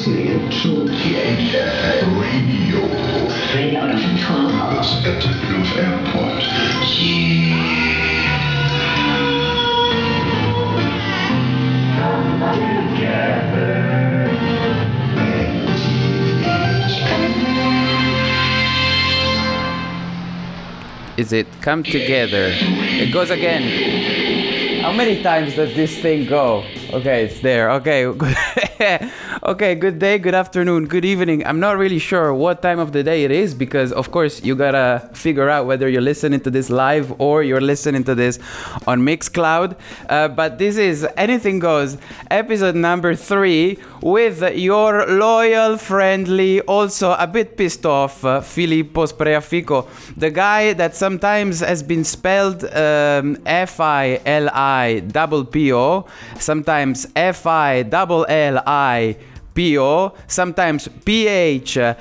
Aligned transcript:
listening 0.00 0.48
to 0.48 0.90
THF 0.90 2.00
Radio. 2.18 2.80
Radio 3.54 3.98
Central. 3.98 4.48
At 5.04 5.24
Luf 5.50 5.76
Airport. 5.76 6.40
Is 21.18 21.34
it 21.34 21.46
come 21.60 21.82
together? 21.82 22.48
It 22.54 23.12
goes 23.12 23.28
again. 23.28 24.80
How 24.80 24.92
many 24.92 25.22
times 25.22 25.56
does 25.56 25.74
this 25.74 26.00
thing 26.00 26.26
go? 26.26 26.64
Okay, 26.90 27.26
it's 27.26 27.40
there. 27.40 27.70
Okay. 27.72 28.06
okay, 29.42 29.74
good 29.74 29.98
day, 29.98 30.18
good 30.18 30.34
afternoon, 30.34 30.86
good 30.86 31.04
evening. 31.04 31.46
I'm 31.46 31.60
not 31.60 31.78
really 31.78 31.98
sure 31.98 32.34
what 32.34 32.60
time 32.60 32.78
of 32.78 32.92
the 32.92 33.02
day 33.02 33.24
it 33.24 33.30
is 33.30 33.54
because, 33.54 33.90
of 33.92 34.10
course, 34.10 34.42
you 34.42 34.54
gotta 34.54 35.08
figure 35.14 35.48
out 35.48 35.66
whether 35.66 35.88
you're 35.88 36.02
listening 36.02 36.40
to 36.40 36.50
this 36.50 36.68
live 36.68 37.18
or 37.18 37.42
you're 37.42 37.60
listening 37.60 38.04
to 38.04 38.14
this 38.14 38.38
on 38.86 39.00
Mixcloud. 39.00 39.76
Uh, 40.08 40.28
but 40.28 40.58
this 40.58 40.76
is 40.76 41.06
Anything 41.16 41.58
Goes, 41.58 41.96
episode 42.30 42.74
number 42.74 43.14
three, 43.14 43.78
with 44.02 44.42
your 44.56 45.06
loyal, 45.06 45.78
friendly, 45.78 46.60
also 46.62 47.12
a 47.12 47.26
bit 47.26 47.56
pissed 47.56 47.86
off 47.86 48.24
uh, 48.24 48.40
Filippo 48.40 49.06
Spreafico, 49.06 49.86
the 50.16 50.30
guy 50.30 50.74
that 50.74 50.94
sometimes 50.94 51.60
has 51.60 51.82
been 51.82 52.04
spelled 52.04 52.64
um, 52.64 53.38
F 53.46 53.80
I 53.80 54.20
L 54.26 54.50
I 54.52 55.00
double 55.00 55.44
P 55.44 55.72
O, 55.72 56.06
sometimes 56.38 57.06
F 57.16 57.46
I 57.46 57.82
double 57.82 58.26
L 58.28 58.62
I. 58.66 59.16
P-O, 59.60 60.14
sometimes 60.26 60.88
P-H-L-F-I-W-Z, 61.04 61.98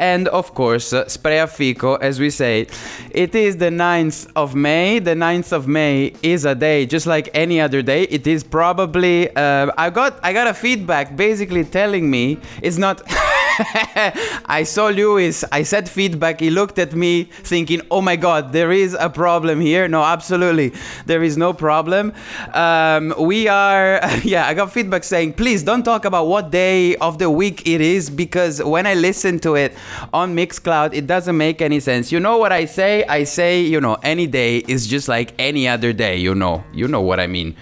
and 0.00 0.26
of 0.26 0.52
course, 0.56 0.92
Spreafico, 0.92 1.96
as 2.00 2.18
we 2.18 2.30
say. 2.30 2.66
It 3.12 3.32
is 3.36 3.56
the 3.58 3.70
9th 3.70 4.32
of 4.34 4.56
May. 4.56 4.98
The 4.98 5.14
9th 5.14 5.52
of 5.52 5.68
May 5.68 6.14
is 6.20 6.44
a 6.44 6.56
day 6.56 6.84
just 6.84 7.06
like 7.06 7.28
any 7.32 7.60
other 7.60 7.80
day. 7.80 8.02
It 8.10 8.26
is 8.26 8.42
probably, 8.42 9.30
uh, 9.36 9.70
I 9.78 9.90
got 9.90 10.18
I 10.24 10.32
got 10.32 10.48
a 10.48 10.54
feedback 10.54 11.14
basically 11.14 11.62
telling 11.64 12.10
me 12.10 12.38
it's 12.60 12.76
not... 12.76 13.00
I 14.46 14.64
saw 14.64 14.88
Lewis. 14.88 15.44
I 15.52 15.62
said 15.62 15.88
feedback. 15.88 16.40
He 16.40 16.50
looked 16.50 16.78
at 16.78 16.94
me 16.94 17.24
thinking, 17.24 17.80
oh 17.90 18.00
my 18.00 18.16
God, 18.16 18.52
there 18.52 18.72
is 18.72 18.96
a 18.98 19.08
problem 19.08 19.60
here. 19.60 19.86
No, 19.88 20.02
absolutely. 20.02 20.72
There 21.06 21.22
is 21.22 21.36
no 21.36 21.52
problem. 21.52 22.12
Um, 22.52 23.14
we 23.18 23.48
are, 23.48 24.00
yeah, 24.24 24.46
I 24.46 24.54
got 24.54 24.72
feedback 24.72 25.04
saying, 25.04 25.34
please 25.34 25.62
don't 25.62 25.84
talk 25.84 26.04
about 26.04 26.26
what 26.26 26.50
day 26.50 26.96
of 26.96 27.18
the 27.18 27.30
week 27.30 27.66
it 27.66 27.80
is 27.80 28.10
because 28.10 28.62
when 28.62 28.86
I 28.86 28.94
listen 28.94 29.38
to 29.40 29.54
it 29.54 29.74
on 30.12 30.34
Mixcloud, 30.34 30.94
it 30.94 31.06
doesn't 31.06 31.36
make 31.36 31.62
any 31.62 31.80
sense. 31.80 32.10
You 32.10 32.20
know 32.20 32.38
what 32.38 32.52
I 32.52 32.64
say? 32.64 33.04
I 33.04 33.24
say, 33.24 33.60
you 33.62 33.80
know, 33.80 33.96
any 34.02 34.26
day 34.26 34.58
is 34.58 34.86
just 34.86 35.08
like 35.08 35.34
any 35.38 35.68
other 35.68 35.92
day, 35.92 36.16
you 36.16 36.34
know. 36.34 36.64
You 36.72 36.88
know 36.88 37.00
what 37.00 37.20
I 37.20 37.26
mean. 37.26 37.56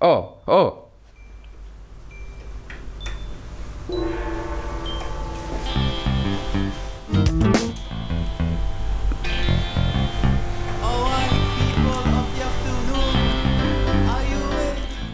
Oh, 0.00 0.34
oh. 0.46 0.84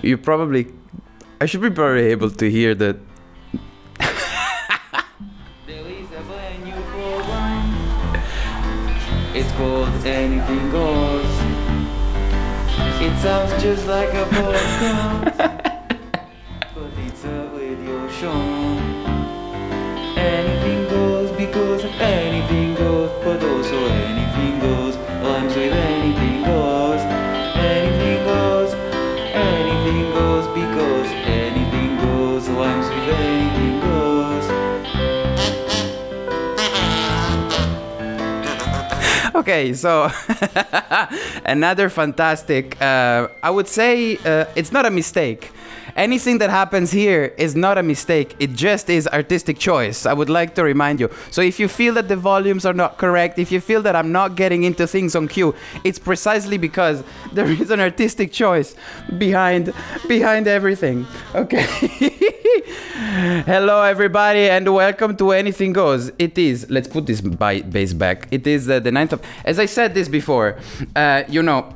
You 0.04 0.18
probably, 0.18 0.66
I 1.40 1.46
should 1.46 1.62
be 1.62 1.70
probably 1.70 2.02
able 2.12 2.28
to 2.28 2.50
hear 2.50 2.74
that. 2.74 2.98
There 5.66 5.86
is 5.86 6.08
a 6.12 6.20
brand 6.28 6.62
new 6.62 6.74
program. 6.92 8.20
It's 9.34 9.50
called 9.52 9.88
Anything 10.04 10.70
Goes. 10.70 11.24
It 13.00 13.18
sounds 13.22 13.62
just 13.62 13.86
like 13.86 14.10
a 14.10 14.26
podcast, 14.26 15.38
but 16.74 16.90
it's 17.06 17.24
a 17.24 17.50
radio 17.56 18.06
show. 18.10 18.63
Okay, 39.44 39.74
so 39.74 40.10
another 41.44 41.90
fantastic. 41.90 42.80
Uh, 42.80 43.28
I 43.42 43.50
would 43.50 43.68
say 43.68 44.16
uh, 44.24 44.46
it's 44.56 44.72
not 44.72 44.86
a 44.86 44.90
mistake. 44.90 45.52
Anything 45.96 46.38
that 46.38 46.50
happens 46.50 46.90
here 46.90 47.32
is 47.38 47.54
not 47.54 47.78
a 47.78 47.82
mistake. 47.82 48.34
It 48.40 48.54
just 48.54 48.90
is 48.90 49.06
artistic 49.08 49.58
choice. 49.58 50.06
I 50.06 50.12
would 50.12 50.28
like 50.28 50.54
to 50.56 50.64
remind 50.64 50.98
you. 50.98 51.08
So 51.30 51.40
if 51.40 51.60
you 51.60 51.68
feel 51.68 51.94
that 51.94 52.08
the 52.08 52.16
volumes 52.16 52.66
are 52.66 52.72
not 52.72 52.98
correct, 52.98 53.38
if 53.38 53.52
you 53.52 53.60
feel 53.60 53.80
that 53.82 53.94
I'm 53.94 54.10
not 54.10 54.34
getting 54.34 54.64
into 54.64 54.88
things 54.88 55.14
on 55.14 55.28
cue, 55.28 55.54
it's 55.84 56.00
precisely 56.00 56.58
because 56.58 57.04
there 57.32 57.46
is 57.46 57.70
an 57.70 57.78
artistic 57.78 58.32
choice 58.32 58.74
behind 59.18 59.72
behind 60.08 60.48
everything. 60.48 61.06
Okay. 61.34 61.64
Hello, 63.46 63.82
everybody, 63.82 64.48
and 64.50 64.72
welcome 64.72 65.16
to 65.16 65.30
Anything 65.32 65.72
Goes. 65.72 66.10
It 66.18 66.36
is, 66.38 66.68
let's 66.70 66.88
put 66.88 67.06
this 67.06 67.20
by, 67.20 67.60
bass 67.60 67.92
back. 67.92 68.26
It 68.30 68.46
is 68.46 68.68
uh, 68.68 68.80
the 68.80 68.90
9th 68.90 69.12
of, 69.12 69.22
as 69.44 69.58
I 69.58 69.66
said 69.66 69.94
this 69.94 70.08
before, 70.08 70.58
uh, 70.96 71.22
you 71.28 71.42
know, 71.42 71.74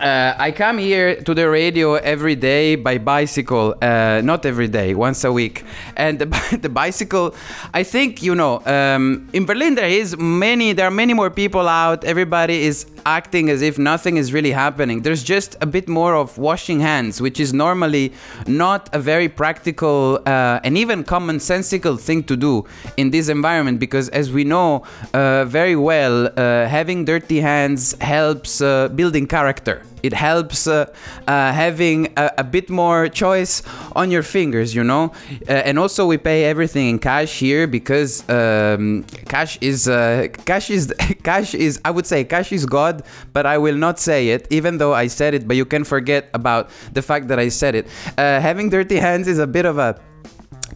uh, 0.00 0.34
I 0.38 0.52
come 0.52 0.78
here 0.78 1.16
to 1.22 1.34
the 1.34 1.48
radio 1.48 1.94
every 1.94 2.36
day 2.36 2.76
by 2.76 2.98
bicycle, 2.98 3.74
uh, 3.82 4.20
not 4.22 4.46
every 4.46 4.68
day, 4.68 4.94
once 4.94 5.24
a 5.24 5.32
week. 5.32 5.64
And 5.96 6.18
the, 6.18 6.58
the 6.62 6.68
bicycle, 6.68 7.34
I 7.74 7.82
think 7.82 8.22
you 8.22 8.34
know, 8.34 8.64
um, 8.66 9.28
in 9.32 9.44
Berlin 9.44 9.74
there 9.74 9.88
is 9.88 10.16
many, 10.16 10.72
there 10.72 10.86
are 10.86 10.92
many 10.92 11.14
more 11.14 11.30
people 11.30 11.68
out. 11.68 12.04
Everybody 12.04 12.62
is 12.62 12.86
acting 13.06 13.50
as 13.50 13.62
if 13.62 13.78
nothing 13.78 14.16
is 14.16 14.32
really 14.32 14.52
happening. 14.52 15.02
There's 15.02 15.22
just 15.22 15.56
a 15.60 15.66
bit 15.66 15.88
more 15.88 16.14
of 16.14 16.38
washing 16.38 16.80
hands, 16.80 17.20
which 17.20 17.40
is 17.40 17.52
normally 17.52 18.12
not 18.46 18.88
a 18.92 18.98
very 18.98 19.28
practical 19.28 20.20
uh, 20.26 20.60
and 20.64 20.76
even 20.78 21.04
commonsensical 21.04 21.98
thing 21.98 22.22
to 22.24 22.36
do 22.36 22.64
in 22.96 23.10
this 23.10 23.28
environment, 23.28 23.80
because 23.80 24.08
as 24.10 24.30
we 24.30 24.44
know 24.44 24.84
uh, 25.14 25.44
very 25.44 25.76
well, 25.76 26.26
uh, 26.26 26.66
having 26.66 27.04
dirty 27.04 27.40
hands 27.40 27.96
helps 28.00 28.60
uh, 28.60 28.88
building 28.88 29.26
character. 29.26 29.82
It 30.02 30.12
helps 30.12 30.66
uh, 30.66 30.92
uh, 31.26 31.52
having 31.52 32.12
a, 32.16 32.30
a 32.38 32.44
bit 32.44 32.70
more 32.70 33.08
choice 33.08 33.62
on 33.96 34.10
your 34.10 34.22
fingers, 34.22 34.74
you 34.74 34.84
know. 34.84 35.12
Uh, 35.48 35.52
and 35.52 35.78
also, 35.78 36.06
we 36.06 36.18
pay 36.18 36.44
everything 36.44 36.88
in 36.88 36.98
cash 36.98 37.38
here 37.38 37.66
because 37.66 38.28
um, 38.28 39.04
cash 39.26 39.58
is 39.60 39.88
uh, 39.88 40.28
cash 40.44 40.70
is 40.70 40.94
cash 41.22 41.54
is. 41.54 41.80
I 41.84 41.90
would 41.90 42.06
say 42.06 42.24
cash 42.24 42.52
is 42.52 42.64
God, 42.66 43.02
but 43.32 43.46
I 43.46 43.58
will 43.58 43.76
not 43.76 43.98
say 43.98 44.28
it, 44.30 44.46
even 44.50 44.78
though 44.78 44.94
I 44.94 45.08
said 45.08 45.34
it. 45.34 45.48
But 45.48 45.56
you 45.56 45.64
can 45.64 45.84
forget 45.84 46.28
about 46.34 46.70
the 46.92 47.02
fact 47.02 47.28
that 47.28 47.38
I 47.38 47.48
said 47.48 47.74
it. 47.74 47.86
Uh, 48.16 48.40
having 48.40 48.70
dirty 48.70 48.96
hands 48.96 49.26
is 49.26 49.38
a 49.38 49.46
bit 49.46 49.64
of 49.66 49.78
a 49.78 50.00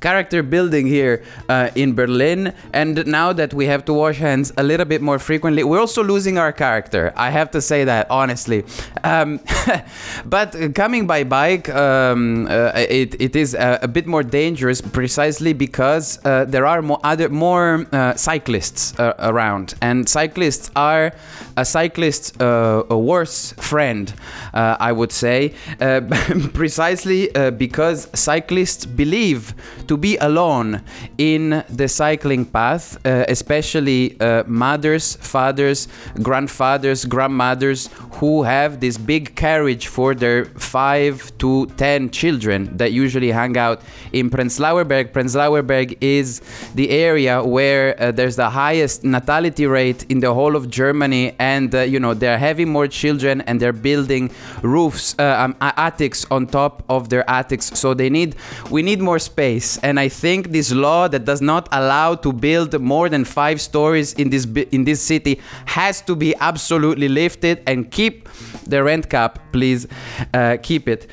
character 0.03 0.43
building 0.43 0.87
here 0.87 1.23
uh, 1.49 1.71
in 1.75 1.95
Berlin. 1.95 2.53
And 2.73 3.07
now 3.07 3.33
that 3.33 3.55
we 3.55 3.67
have 3.67 3.85
to 3.87 3.95
wash 3.95 4.19
hands 4.19 4.53
a 4.57 4.63
little 4.63 4.87
bit 4.87 5.01
more 5.01 5.19
frequently, 5.19 5.65
we're 5.65 5.81
also 5.81 6.03
losing 6.03 6.37
our 6.39 6.53
character. 6.53 7.13
I 7.17 7.31
have 7.31 7.51
to 7.53 7.61
say 7.61 7.85
that 7.85 8.11
honestly. 8.11 8.65
Um, 9.05 9.41
but 10.27 10.75
coming 10.75 11.07
by 11.07 11.25
bike, 11.25 11.69
um, 11.71 12.47
uh, 12.51 12.73
it, 12.75 13.21
it 13.21 13.37
is 13.37 13.55
a, 13.55 13.79
a 13.83 13.89
bit 13.89 14.07
more 14.07 14.23
dangerous 14.23 14.81
precisely 14.81 15.53
because 15.53 16.19
uh, 16.25 16.45
there 16.45 16.67
are 16.67 16.83
more 16.83 17.01
other 17.05 17.29
more 17.29 17.87
uh, 17.93 18.15
cyclists 18.15 18.99
uh, 18.99 19.15
around, 19.19 19.75
and 19.81 20.09
cyclists 20.09 20.71
are 20.77 21.13
a 21.57 21.65
cyclist's 21.65 22.33
uh, 22.41 22.85
a 22.91 22.99
worse 22.99 23.53
friend, 23.53 24.13
uh, 24.55 24.77
I 24.81 24.93
would 24.93 25.13
say, 25.13 25.55
uh, 25.81 26.01
precisely 26.55 27.35
uh, 27.35 27.51
because 27.51 28.09
cyclists 28.15 28.87
believe 28.87 29.55
to 29.93 29.97
be 29.99 30.17
alone 30.17 30.81
in 31.19 31.63
the 31.69 31.87
cycling 31.87 32.47
path, 32.47 32.97
uh, 33.05 33.27
especially 33.29 34.19
uh, 34.21 34.43
mothers, 34.47 35.17
fathers, 35.17 35.87
grandfathers, 36.23 37.05
grandmothers 37.05 37.91
who 38.13 38.43
have 38.43 38.81
this 38.81 38.97
big 38.97 39.37
carriage 39.37 39.89
for 39.89 40.15
their 40.15 40.47
five 40.57 41.31
to 41.37 41.67
ten 41.77 42.09
children 42.09 42.75
that 42.79 42.91
usually 42.93 43.31
hang 43.31 43.59
out 43.59 43.83
in 44.15 44.31
Prenzlauer 44.31 44.89
Berg. 44.89 45.13
Prenzlauer 45.13 45.63
Berg 45.67 45.99
is 46.01 46.41
the 46.75 46.89
area 46.89 47.45
where 47.45 47.95
uh, 48.01 48.11
there's 48.13 48.37
the 48.37 48.49
highest 48.49 49.05
natality 49.05 49.67
rate 49.67 50.07
in 50.09 50.21
the 50.21 50.33
whole 50.33 50.57
of 50.57 50.71
Germany, 50.71 51.37
and 51.39 51.75
uh, 51.75 51.81
you 51.83 52.01
know 52.01 52.15
they're 52.15 52.39
having 52.39 52.71
more 52.71 52.89
children 52.89 53.43
and 53.43 53.61
they're 53.61 53.75
building 53.91 54.31
roofs, 54.63 55.15
uh, 55.19 55.37
um, 55.43 55.55
attics 55.61 56.25
on 56.31 56.47
top 56.47 56.83
of 56.89 57.11
their 57.11 57.29
attics. 57.29 57.67
So 57.79 57.93
they 57.93 58.09
need, 58.09 58.37
we 58.71 58.83
need 58.83 59.01
more 59.01 59.19
space, 59.19 59.82
and 59.83 59.99
I 59.99 60.09
think 60.09 60.53
this 60.53 60.73
law 60.73 61.09
that 61.09 61.25
does 61.25 61.41
not 61.41 61.69
allow 61.73 62.15
to 62.15 62.33
build 62.33 62.79
more 62.81 63.09
than 63.09 63.25
five 63.25 63.61
stories 63.61 64.13
in 64.15 64.31
this 64.31 64.47
in 64.71 64.85
this 64.85 65.03
city 65.03 65.41
has 65.67 66.01
to 66.03 66.17
be 66.17 66.35
absolutely 66.41 67.09
lifted 67.09 67.63
and 67.67 67.91
keep 67.91 68.29
the 68.67 68.83
rent 68.83 69.11
cap, 69.11 69.39
please, 69.53 69.87
uh, 70.35 70.57
keep 70.63 70.89
it. 70.89 71.11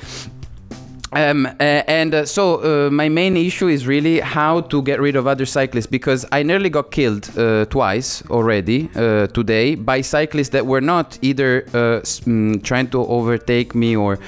Um, 1.12 1.46
uh, 1.46 1.50
and 1.58 2.14
uh, 2.14 2.24
so 2.24 2.86
uh, 2.86 2.90
my 2.90 3.08
main 3.08 3.36
issue 3.36 3.66
is 3.66 3.84
really 3.84 4.20
how 4.20 4.60
to 4.60 4.80
get 4.82 5.00
rid 5.00 5.16
of 5.16 5.26
other 5.26 5.44
cyclists 5.44 5.88
because 5.88 6.24
I 6.30 6.44
nearly 6.44 6.70
got 6.70 6.92
killed 6.92 7.36
uh, 7.36 7.64
twice 7.64 8.22
already 8.30 8.88
uh, 8.94 9.26
today 9.26 9.74
by 9.74 10.02
cyclists 10.02 10.50
that 10.50 10.66
were 10.66 10.80
not 10.80 11.18
either 11.20 11.64
uh, 11.68 12.02
mm, 12.02 12.62
trying 12.62 12.90
to 12.90 13.04
overtake 13.04 13.74
me 13.74 13.96
or 13.96 14.20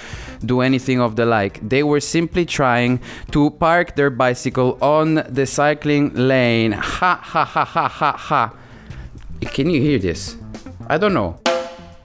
do 0.47 0.61
anything 0.61 1.01
of 1.01 1.17
the 1.17 1.27
like. 1.27 1.61
They 1.67 1.83
were 1.83 2.01
simply 2.01 2.45
trying 2.45 3.01
to 3.31 3.51
park 3.51 3.97
their 3.97 4.11
bicycle 4.11 4.79
on 4.83 5.23
the 5.29 5.47
cycling 5.47 6.15
lane. 6.15 6.73
Ha 6.73 7.21
ha 7.23 7.45
ha 7.45 7.65
ha 7.65 7.89
ha 7.89 8.17
ha. 8.17 8.55
Can 9.41 9.71
you 9.71 9.81
hear 9.81 9.99
this? 9.99 10.37
I 10.89 10.99
don't 10.99 11.15
know. 11.15 11.41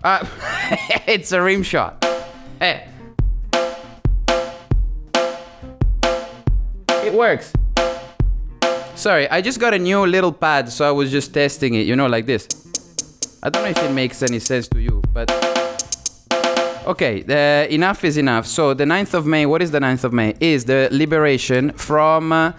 Uh, 0.03 0.25
it's 1.07 1.31
a 1.31 1.41
rim 1.41 1.63
shot. 1.63 2.03
Hey. 2.59 2.87
It 7.03 7.13
works. 7.13 7.53
Sorry, 8.95 9.29
I 9.29 9.41
just 9.41 9.59
got 9.59 9.73
a 9.73 9.79
new 9.79 10.05
little 10.05 10.33
pad, 10.33 10.69
so 10.69 10.87
I 10.87 10.91
was 10.91 11.11
just 11.11 11.33
testing 11.33 11.75
it, 11.75 11.85
you 11.85 11.95
know, 11.95 12.07
like 12.07 12.25
this. 12.25 12.47
I 13.43 13.49
don't 13.49 13.63
know 13.63 13.69
if 13.69 13.77
it 13.77 13.91
makes 13.91 14.23
any 14.23 14.39
sense 14.39 14.67
to 14.69 14.79
you, 14.79 15.01
but. 15.13 15.56
Okay, 16.87 17.21
uh, 17.27 17.67
enough 17.67 18.05
is 18.05 18.15
enough. 18.15 18.47
So, 18.47 18.73
the 18.73 18.85
9th 18.85 19.13
of 19.13 19.25
May, 19.25 19.45
what 19.45 19.61
is 19.61 19.71
the 19.71 19.79
9th 19.79 20.05
of 20.05 20.13
May? 20.13 20.35
Is 20.39 20.63
the 20.63 20.87
liberation 20.89 21.73
from. 21.73 22.31
Uh, 22.31 22.53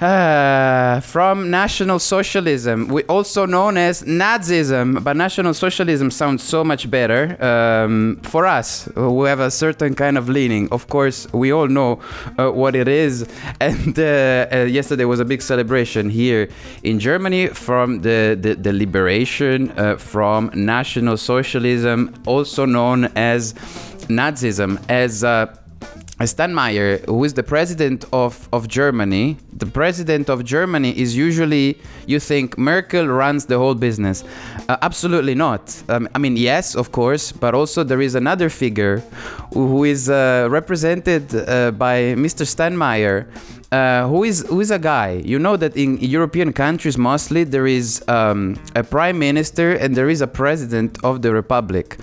uh, 0.00 1.00
from 1.00 1.50
National 1.50 1.98
Socialism, 1.98 2.88
we 2.88 3.02
also 3.04 3.44
known 3.46 3.76
as 3.76 4.02
Nazism, 4.02 5.04
but 5.04 5.16
National 5.16 5.52
Socialism 5.52 6.10
sounds 6.10 6.42
so 6.42 6.64
much 6.64 6.90
better 6.90 7.36
um, 7.44 8.18
for 8.22 8.46
us 8.46 8.88
who 8.94 9.24
have 9.24 9.40
a 9.40 9.50
certain 9.50 9.94
kind 9.94 10.16
of 10.16 10.28
leaning. 10.28 10.68
Of 10.72 10.88
course, 10.88 11.30
we 11.32 11.52
all 11.52 11.68
know 11.68 12.00
uh, 12.38 12.50
what 12.50 12.74
it 12.74 12.88
is, 12.88 13.28
and 13.60 13.98
uh, 13.98 14.46
uh, 14.52 14.56
yesterday 14.64 15.04
was 15.04 15.20
a 15.20 15.24
big 15.24 15.42
celebration 15.42 16.08
here 16.08 16.48
in 16.82 16.98
Germany 16.98 17.48
from 17.48 18.00
the 18.00 18.38
the, 18.40 18.54
the 18.54 18.72
liberation 18.72 19.70
uh, 19.72 19.96
from 19.96 20.50
National 20.54 21.16
Socialism, 21.16 22.14
also 22.26 22.64
known 22.64 23.04
as 23.16 23.54
Nazism, 24.08 24.82
as 24.88 25.24
uh, 25.24 25.46
Steinmeier, 26.26 27.04
who 27.06 27.24
is 27.24 27.34
the 27.34 27.42
president 27.42 28.04
of, 28.12 28.48
of 28.52 28.68
Germany, 28.68 29.38
the 29.52 29.66
president 29.66 30.28
of 30.28 30.44
Germany 30.44 30.90
is 30.98 31.16
usually, 31.16 31.78
you 32.06 32.20
think, 32.20 32.58
Merkel 32.58 33.06
runs 33.06 33.46
the 33.46 33.56
whole 33.56 33.74
business. 33.74 34.24
Uh, 34.68 34.76
absolutely 34.82 35.34
not. 35.34 35.82
Um, 35.88 36.08
I 36.14 36.18
mean, 36.18 36.36
yes, 36.36 36.74
of 36.74 36.92
course, 36.92 37.32
but 37.32 37.54
also 37.54 37.82
there 37.82 38.02
is 38.02 38.14
another 38.14 38.50
figure 38.50 39.02
who 39.54 39.66
who 39.70 39.84
is 39.84 40.10
uh, 40.10 40.48
represented 40.50 41.34
uh, 41.34 41.70
by 41.70 42.14
Mr. 42.16 42.44
Steinmeier. 42.44 43.26
Uh, 43.72 44.08
who 44.08 44.24
is 44.24 44.44
who 44.48 44.60
is 44.60 44.72
a 44.72 44.80
guy? 44.80 45.22
You 45.24 45.38
know 45.38 45.56
that 45.56 45.76
in 45.76 45.96
European 45.98 46.52
countries 46.52 46.98
mostly 46.98 47.44
there 47.44 47.68
is 47.68 48.02
um, 48.08 48.56
a 48.74 48.82
prime 48.82 49.16
minister 49.16 49.74
and 49.74 49.94
there 49.94 50.10
is 50.10 50.20
a 50.20 50.26
president 50.26 50.98
of 51.04 51.22
the 51.22 51.32
republic. 51.32 51.96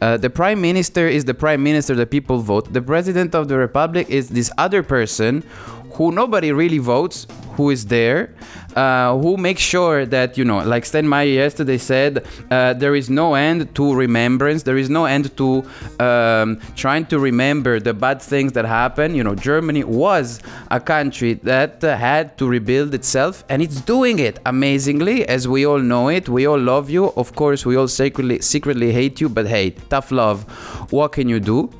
Uh, 0.00 0.16
the 0.16 0.28
prime 0.28 0.60
minister 0.60 1.06
is 1.06 1.24
the 1.24 1.34
prime 1.34 1.62
minister 1.62 1.94
that 1.94 2.10
people 2.10 2.38
vote. 2.40 2.72
The 2.72 2.82
president 2.82 3.36
of 3.36 3.46
the 3.46 3.56
republic 3.56 4.10
is 4.10 4.30
this 4.30 4.50
other 4.58 4.82
person 4.82 5.44
who 5.94 6.12
nobody 6.12 6.52
really 6.52 6.78
votes, 6.78 7.26
who 7.56 7.70
is 7.70 7.86
there, 7.86 8.34
uh, 8.76 9.16
who 9.18 9.36
makes 9.36 9.60
sure 9.60 10.06
that 10.06 10.38
you 10.38 10.44
know, 10.44 10.60
like 10.64 10.84
Steinmeier 10.84 11.34
yesterday 11.34 11.78
said, 11.78 12.26
uh, 12.50 12.72
there 12.72 12.94
is 12.94 13.10
no 13.10 13.34
end 13.34 13.74
to 13.74 13.94
remembrance. 13.94 14.62
There 14.62 14.78
is 14.78 14.88
no 14.88 15.04
end 15.04 15.36
to 15.36 15.64
um, 16.00 16.60
trying 16.76 17.06
to 17.06 17.18
remember 17.18 17.80
the 17.80 17.94
bad 17.94 18.22
things 18.22 18.52
that 18.52 18.64
happened. 18.64 19.16
You 19.16 19.24
know, 19.24 19.34
Germany 19.34 19.84
was 19.84 20.40
a 20.70 20.80
country 20.80 21.34
that 21.34 21.84
uh, 21.84 21.96
had 21.96 22.38
to 22.38 22.48
rebuild 22.48 22.94
itself, 22.94 23.44
and 23.48 23.60
it's 23.60 23.80
doing 23.80 24.18
it 24.18 24.38
amazingly, 24.46 25.26
as 25.28 25.46
we 25.46 25.66
all 25.66 25.80
know 25.80 26.08
it. 26.08 26.28
We 26.28 26.46
all 26.46 26.60
love 26.60 26.88
you. 26.88 27.12
Of 27.16 27.34
course, 27.34 27.66
we 27.66 27.76
all 27.76 27.88
secretly 27.88 28.40
secretly 28.40 28.92
hate 28.92 29.20
you, 29.20 29.28
but 29.28 29.46
hey, 29.46 29.70
tough 29.90 30.10
love. 30.10 30.44
What 30.90 31.12
can 31.12 31.28
you 31.28 31.40
do? 31.40 31.70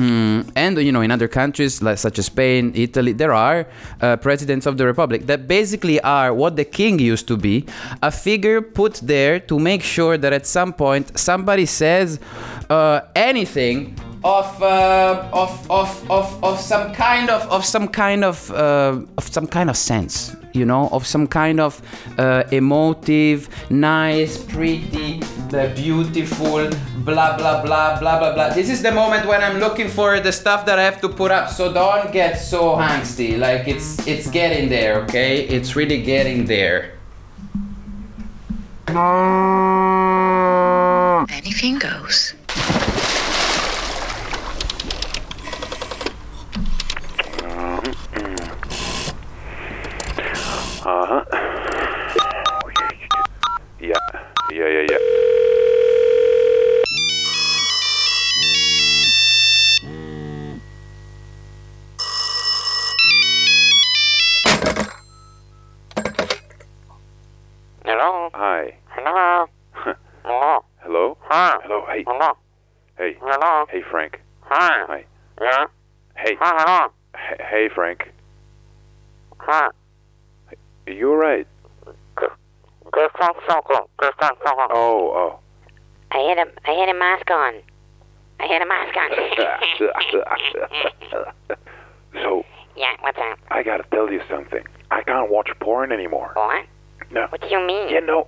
Mm, 0.00 0.50
and 0.56 0.78
you 0.78 0.92
know 0.92 1.02
in 1.02 1.10
other 1.10 1.28
countries 1.28 1.82
like 1.82 1.98
such 1.98 2.18
as 2.18 2.24
Spain, 2.26 2.72
Italy, 2.74 3.12
there 3.12 3.34
are 3.34 3.66
uh, 4.00 4.16
presidents 4.16 4.64
of 4.64 4.78
the 4.78 4.86
republic 4.86 5.26
that 5.26 5.46
basically 5.46 6.00
are 6.00 6.32
what 6.32 6.56
the 6.56 6.64
king 6.64 6.98
used 6.98 7.28
to 7.28 7.36
be, 7.36 7.66
a 8.02 8.10
figure 8.10 8.62
put 8.62 8.94
there 9.02 9.38
to 9.38 9.58
make 9.58 9.82
sure 9.82 10.16
that 10.16 10.32
at 10.32 10.46
some 10.46 10.72
point 10.72 11.18
somebody 11.18 11.66
says 11.66 12.18
uh, 12.70 13.02
anything 13.14 13.94
of, 14.22 14.62
uh, 14.62 15.28
of, 15.32 15.70
of, 15.70 16.10
of, 16.10 16.44
of 16.44 16.60
some 16.60 16.92
kind 16.92 17.30
of 17.30 17.42
of 17.50 17.64
some 17.64 17.88
kind 17.88 18.24
of 18.24 18.50
uh, 18.50 19.00
of 19.16 19.26
some 19.26 19.46
kind 19.46 19.70
of 19.70 19.76
sense 19.76 20.36
you 20.52 20.64
know 20.64 20.88
of 20.92 21.06
some 21.06 21.26
kind 21.26 21.58
of 21.60 21.80
uh, 22.18 22.42
emotive 22.50 23.48
nice 23.70 24.42
pretty 24.44 25.20
beautiful 25.74 26.68
blah 27.04 27.36
blah 27.36 27.62
blah 27.62 27.98
blah 27.98 28.18
blah 28.18 28.34
blah. 28.34 28.50
This 28.50 28.68
is 28.68 28.82
the 28.82 28.92
moment 28.92 29.26
when 29.26 29.42
i'm 29.42 29.58
looking 29.58 29.88
for 29.88 30.20
the 30.20 30.32
stuff 30.32 30.66
that 30.66 30.78
i 30.78 30.82
have 30.82 31.00
to 31.00 31.08
put 31.08 31.30
up. 31.30 31.48
So 31.48 31.72
don't 31.72 32.12
get 32.12 32.34
so 32.38 32.76
angsty. 32.76 33.38
Like 33.38 33.68
it's 33.68 34.06
it's 34.06 34.30
getting 34.30 34.68
there 34.68 35.00
okay? 35.04 35.46
It's 35.46 35.76
really 35.76 36.02
getting 36.02 36.44
there. 36.44 36.92
Anything 41.30 41.78
goes. 41.78 42.34
Uh 50.92 51.06
huh. 51.06 51.24
Yeah, 53.78 53.94
yeah, 54.50 54.68
yeah, 54.68 54.86
yeah. 54.90 54.98
Hello? 67.84 68.30
Hi. 68.34 68.74
Hello? 68.88 69.46
Hello? 70.24 70.64
Hello? 70.82 71.18
Hi. 71.20 71.58
Hello. 71.62 71.84
Hey. 71.86 72.02
Hello? 72.04 72.32
Hey. 72.98 73.16
Hello? 73.20 73.66
Hey, 73.70 73.82
Frank. 73.88 74.20
Hi. 74.40 74.84
Hi. 74.88 75.04
Yeah? 75.40 75.66
Hey. 76.16 76.34
Hi, 76.40 76.64
hello? 76.64 76.92
H- 77.14 77.40
Hey, 77.48 77.68
Frank. 77.72 78.12
Hi. 79.38 79.68
Are 80.90 80.92
you 80.92 81.12
alright? 81.12 81.46
Christian 82.16 83.28
Sokol. 83.48 83.88
Christian 83.96 84.36
Sokol. 84.44 84.66
Oh, 84.70 85.12
oh. 85.14 85.38
I 86.10 86.18
had 86.18 86.38
a, 86.38 86.50
I 86.68 86.72
had 86.72 86.88
a 86.88 86.98
mask 86.98 87.30
on. 87.30 87.54
I 88.40 88.46
had 88.46 88.60
a 88.60 88.66
mask 88.66 88.96
on. 88.96 89.10
so, 92.14 92.44
yeah, 92.76 92.86
what's 93.02 93.18
up? 93.18 93.38
I 93.52 93.62
gotta 93.62 93.84
tell 93.92 94.10
you 94.10 94.20
something. 94.28 94.64
I 94.90 95.02
can't 95.04 95.30
watch 95.30 95.48
porn 95.60 95.92
anymore. 95.92 96.32
What? 96.34 96.66
No. 97.12 97.28
What 97.28 97.40
do 97.40 97.46
you 97.46 97.64
mean? 97.64 97.88
Yeah, 97.88 98.00
no. 98.00 98.26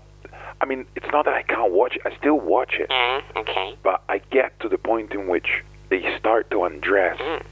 I 0.61 0.65
mean, 0.65 0.87
it's 0.95 1.11
not 1.11 1.25
that 1.25 1.35
I 1.35 1.43
can't 1.43 1.73
watch 1.73 1.97
it. 1.97 2.03
I 2.05 2.17
still 2.17 2.39
watch 2.39 2.75
it. 2.79 2.89
Uh, 2.93 3.41
okay. 3.41 3.75
But 3.83 4.05
I 4.09 4.19
get 4.31 4.61
to 4.61 4.69
the 4.69 4.79
point 4.79 5.11
in 5.11 5.27
which 5.27 5.65
they 5.89 6.17
start 6.17 6.49
to 6.53 6.63
undress 6.63 7.19
Mm. 7.19 7.43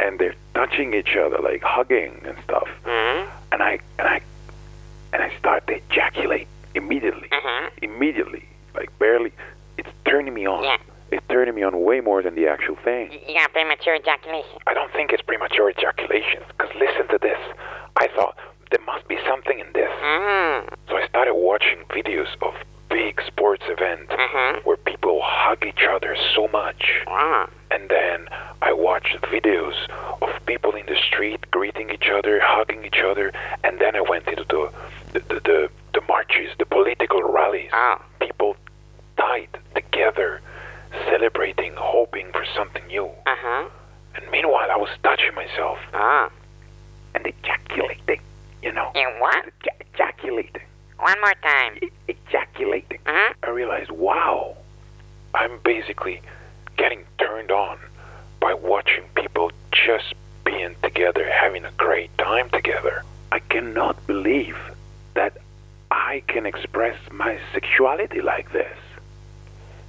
and 0.00 0.18
they're 0.18 0.34
touching 0.54 0.94
each 0.94 1.14
other, 1.16 1.38
like 1.38 1.62
hugging 1.62 2.20
and 2.26 2.36
stuff. 2.42 2.66
Mm-hmm. 2.84 3.30
And 3.52 3.62
I 3.62 3.78
and 3.98 4.08
I 4.08 4.20
and 5.12 5.22
I 5.22 5.36
start 5.38 5.66
to 5.68 5.74
ejaculate 5.76 6.48
immediately. 6.74 7.28
Uh-huh. 7.32 7.70
Immediately. 7.82 8.44
Like 8.74 8.96
barely 8.98 9.32
it's 9.76 9.88
turning 10.04 10.34
me 10.34 10.46
on. 10.46 10.64
Yeah. 10.64 10.76
It's 11.10 11.24
turning 11.28 11.54
me 11.54 11.62
on 11.62 11.80
way 11.84 12.00
more 12.00 12.22
than 12.22 12.34
the 12.34 12.46
actual 12.48 12.76
thing. 12.84 13.12
You 13.26 13.34
got 13.34 13.52
premature 13.52 13.94
ejaculation. 13.94 14.58
I 14.66 14.74
don't 14.74 14.92
think 14.92 15.10
it's 15.12 15.22
premature 15.22 15.70
ejaculation, 15.70 16.42
Because 16.48 16.68
listen 16.74 17.08
to 17.08 17.18
this. 17.22 17.38
I 17.96 18.08
thought 18.14 18.36
there 18.70 18.84
must 18.84 19.08
be 19.08 19.16
something 19.26 19.58
in 19.58 19.66
this. 19.72 19.90
Mm. 20.02 20.68
So 20.88 20.96
I 20.96 21.06
started 21.08 21.34
watching 21.34 21.78
videos 21.88 22.28
of 22.42 22.52
big 22.88 23.20
sports 23.26 23.64
events 23.68 24.10
Mhm. 24.12 24.64
where 24.64 24.76
people 24.76 25.20
hug 25.22 25.64
each 25.66 25.84
other 25.84 26.16
so 26.34 26.48
much. 26.48 27.02
Ah. 27.06 27.46
And 27.70 27.88
then 27.88 28.28
I 28.62 28.72
watched 28.72 29.20
videos 29.22 29.74
of 30.22 30.30
people 30.46 30.72
in 30.74 30.86
the 30.86 30.96
street 30.96 31.40
greeting 31.50 31.90
each 31.90 32.08
other, 32.08 32.40
hugging 32.40 32.84
each 32.84 33.00
other. 33.00 33.32
And 33.64 33.78
then 33.78 33.94
I 33.96 34.00
went 34.00 34.26
into 34.28 34.44
the 34.44 34.70
the, 35.12 35.20
the, 35.20 35.40
the, 35.40 35.70
the 35.94 36.00
marches, 36.08 36.50
the 36.58 36.66
political 36.66 37.22
rallies. 37.22 37.70
Oh. 37.72 37.96
People 38.20 38.56
tied 39.16 39.48
together, 39.74 40.40
celebrating, 41.06 41.72
hoping 41.76 42.30
for 42.32 42.44
something 42.54 42.86
new. 42.88 43.06
Uh 43.26 43.34
huh. 43.42 43.64
And 44.14 44.30
meanwhile, 44.30 44.70
I 44.70 44.76
was 44.76 44.90
touching 45.02 45.34
myself 45.34 45.78
Ah. 45.94 46.28
and 47.14 47.26
ejaculating, 47.26 48.20
you 48.62 48.72
know. 48.72 48.90
You 48.94 49.08
what? 49.18 49.44
Ejaculating. 49.94 50.62
One 50.98 51.18
more 51.20 51.34
time. 51.42 51.78
Uh-huh. 53.06 53.34
I 53.42 53.50
realized, 53.50 53.90
wow, 53.90 54.56
I'm 55.34 55.58
basically 55.64 56.20
getting 56.76 57.04
turned 57.18 57.50
on 57.50 57.78
by 58.40 58.54
watching 58.54 59.04
people 59.14 59.50
just 59.72 60.14
being 60.44 60.74
together, 60.82 61.28
having 61.30 61.64
a 61.64 61.72
great 61.72 62.16
time 62.18 62.48
together. 62.50 63.02
I 63.32 63.40
cannot 63.40 64.06
believe 64.06 64.56
that 65.14 65.36
I 65.90 66.22
can 66.28 66.46
express 66.46 66.96
my 67.10 67.38
sexuality 67.52 68.20
like 68.20 68.52
this. 68.52 68.76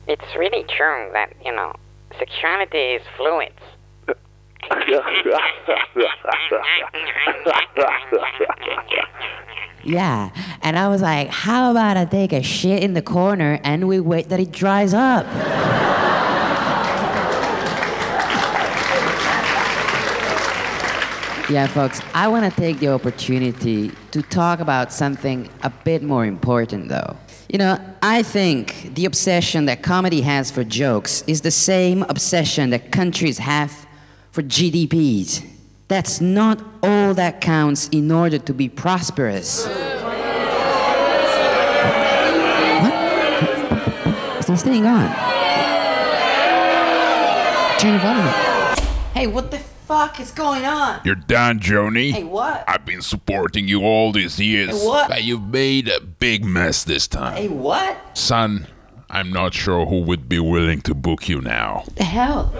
It's 0.07 0.35
really 0.37 0.63
true 0.63 1.09
that, 1.13 1.33
you 1.45 1.55
know, 1.55 1.75
sexuality 2.17 2.95
is 2.95 3.03
fluid. 3.15 3.53
Yeah, 9.83 10.31
and 10.61 10.77
I 10.77 10.87
was 10.89 11.01
like, 11.01 11.29
how 11.29 11.71
about 11.71 11.97
I 11.97 12.05
take 12.05 12.33
a 12.33 12.43
shit 12.43 12.83
in 12.83 12.93
the 12.93 13.01
corner 13.01 13.59
and 13.63 13.87
we 13.87 13.99
wait 13.99 14.29
that 14.29 14.39
it 14.39 14.51
dries 14.51 14.93
up? 14.93 15.25
yeah, 21.49 21.65
folks, 21.67 22.01
I 22.13 22.27
want 22.27 22.51
to 22.51 22.59
take 22.59 22.79
the 22.79 22.89
opportunity 22.89 23.91
to 24.11 24.21
talk 24.21 24.59
about 24.59 24.93
something 24.93 25.49
a 25.63 25.69
bit 25.69 26.03
more 26.03 26.25
important, 26.25 26.89
though. 26.89 27.15
You 27.47 27.57
know, 27.57 27.79
I 28.03 28.21
think 28.21 28.91
the 28.93 29.05
obsession 29.05 29.65
that 29.65 29.81
comedy 29.81 30.21
has 30.21 30.51
for 30.51 30.63
jokes 30.63 31.23
is 31.25 31.41
the 31.41 31.51
same 31.51 32.03
obsession 32.03 32.69
that 32.69 32.91
countries 32.91 33.39
have 33.39 33.87
for 34.31 34.43
GDPs. 34.43 35.43
That's 35.89 36.21
not 36.21 36.61
all 36.83 37.15
that 37.15 37.41
counts 37.41 37.89
in 37.89 38.11
order 38.11 38.37
to 38.37 38.53
be 38.53 38.69
prosperous. 38.69 39.65
What? 39.65 39.73
Is 44.37 44.45
this 44.45 44.61
thing 44.61 44.85
on? 44.85 45.09
Turn 47.79 47.93
the 47.93 47.99
volume 47.99 48.27
up. 48.27 48.79
Hey, 49.15 49.25
what 49.25 49.49
the 49.49 49.57
fuck 49.57 50.19
is 50.19 50.29
going 50.29 50.63
on? 50.63 51.01
You're 51.03 51.15
done, 51.15 51.59
Joni. 51.59 52.11
Hey, 52.11 52.23
what? 52.23 52.65
I've 52.67 52.85
been 52.85 53.01
supporting 53.01 53.67
you 53.67 53.81
all 53.81 54.11
these 54.11 54.39
years. 54.39 54.79
Hey, 54.79 54.87
what? 54.87 55.09
But 55.09 55.23
you've 55.23 55.47
made 55.47 55.87
a 55.87 56.01
big 56.01 56.45
mess 56.45 56.83
this 56.83 57.07
time. 57.07 57.35
Hey, 57.35 57.47
what? 57.47 58.15
Son, 58.15 58.67
I'm 59.09 59.31
not 59.31 59.55
sure 59.55 59.87
who 59.87 60.01
would 60.01 60.29
be 60.29 60.39
willing 60.39 60.81
to 60.81 60.93
book 60.93 61.27
you 61.27 61.41
now. 61.41 61.85
The 61.95 62.03
hell? 62.03 62.53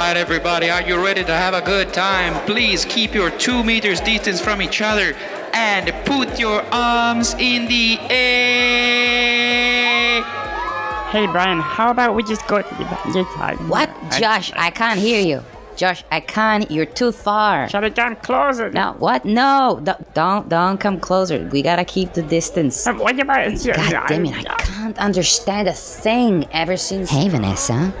Right, 0.00 0.16
everybody, 0.16 0.70
are 0.70 0.80
you 0.80 0.96
ready 1.04 1.22
to 1.22 1.32
have 1.32 1.52
a 1.52 1.60
good 1.60 1.92
time? 1.92 2.32
Please 2.46 2.86
keep 2.86 3.14
your 3.14 3.30
two 3.32 3.62
meters 3.62 4.00
distance 4.00 4.40
from 4.40 4.62
each 4.62 4.80
other 4.80 5.14
and 5.52 5.92
put 6.06 6.40
your 6.40 6.62
arms 6.72 7.34
in 7.38 7.66
the 7.68 7.98
air. 8.08 9.42
Hey 11.10 11.26
Brian, 11.26 11.60
how 11.60 11.90
about 11.90 12.14
we 12.14 12.22
just 12.22 12.46
go 12.46 12.62
to 12.62 12.74
the 12.76 12.84
guitar? 13.12 13.56
What? 13.68 13.90
Josh, 14.18 14.50
I 14.56 14.70
can't 14.70 14.98
hear 14.98 15.20
you. 15.20 15.44
Josh, 15.76 16.02
I 16.10 16.20
can't. 16.20 16.70
You're 16.70 16.86
too 16.86 17.12
far. 17.12 17.68
Shall 17.68 17.82
we 17.82 17.90
come 17.90 18.16
closer? 18.16 18.70
No, 18.70 18.94
what? 18.98 19.26
No, 19.26 19.82
don't, 20.14 20.48
don't 20.48 20.78
come 20.78 20.98
closer. 20.98 21.46
We 21.52 21.60
gotta 21.60 21.84
keep 21.84 22.14
the 22.14 22.22
distance. 22.22 22.86
Um, 22.86 22.98
what 22.98 23.20
about 23.20 23.52
God 23.64 24.06
damn 24.08 24.24
it! 24.24 24.48
I 24.50 24.54
can't 24.54 24.98
understand 24.98 25.68
a 25.68 25.74
thing 25.74 26.46
ever 26.52 26.78
since. 26.78 27.10
Hey, 27.10 27.28
Vanessa. 27.28 27.92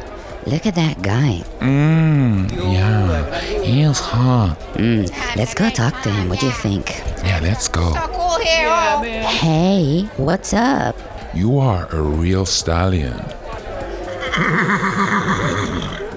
Look 0.46 0.66
at 0.66 0.74
that 0.74 1.02
guy. 1.02 1.42
Mmm, 1.60 2.50
yeah. 2.72 3.40
He's 3.40 4.00
hot. 4.00 4.56
Mm, 4.74 5.08
let's 5.36 5.54
go 5.54 5.68
talk 5.70 6.02
to 6.02 6.10
him. 6.10 6.28
What 6.28 6.40
do 6.40 6.46
you 6.46 6.52
think? 6.52 6.90
Yeah, 7.22 7.40
let's 7.42 7.68
go. 7.68 7.92
Hey, 9.26 10.04
what's 10.16 10.54
up? 10.54 10.96
You 11.34 11.58
are 11.58 11.86
a 11.94 12.00
real 12.00 12.46
stallion. 12.46 13.12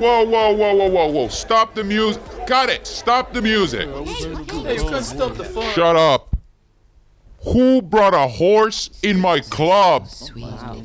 Whoa, 0.03 0.25
whoa, 0.25 0.53
whoa, 0.53 0.75
whoa, 0.75 0.89
whoa, 0.89 1.12
whoa. 1.12 1.27
Stop 1.27 1.75
the 1.75 1.84
music. 1.84 2.22
Got 2.48 2.70
it. 2.70 2.88
Stop 2.88 3.34
the 3.34 3.42
music. 3.42 3.88
Shut 5.74 5.96
up. 5.96 6.32
Who 7.45 7.81
brought 7.81 8.13
a 8.13 8.27
horse 8.27 8.89
in 9.03 9.19
my 9.19 9.41
club? 9.41 10.07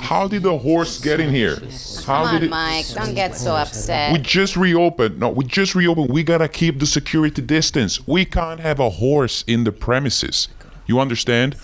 How 0.00 0.26
did 0.26 0.42
the 0.42 0.58
horse 0.58 1.00
get 1.00 1.20
in 1.20 1.30
here? 1.30 1.56
How 2.04 2.24
Come 2.24 2.34
did 2.34 2.36
on, 2.36 2.42
it? 2.44 2.50
Mike. 2.50 2.86
Don't 2.94 3.14
get 3.14 3.36
so 3.36 3.54
upset. 3.54 4.12
We 4.12 4.18
just 4.18 4.56
reopened. 4.56 5.20
No, 5.20 5.28
we 5.28 5.44
just 5.44 5.74
reopened. 5.74 6.10
We 6.10 6.24
gotta 6.24 6.48
keep 6.48 6.80
the 6.80 6.86
security 6.86 7.42
distance. 7.42 8.06
We 8.08 8.24
can't 8.24 8.60
have 8.60 8.80
a 8.80 8.90
horse 8.90 9.44
in 9.46 9.64
the 9.64 9.72
premises. 9.72 10.48
You 10.86 10.98
understand? 10.98 11.56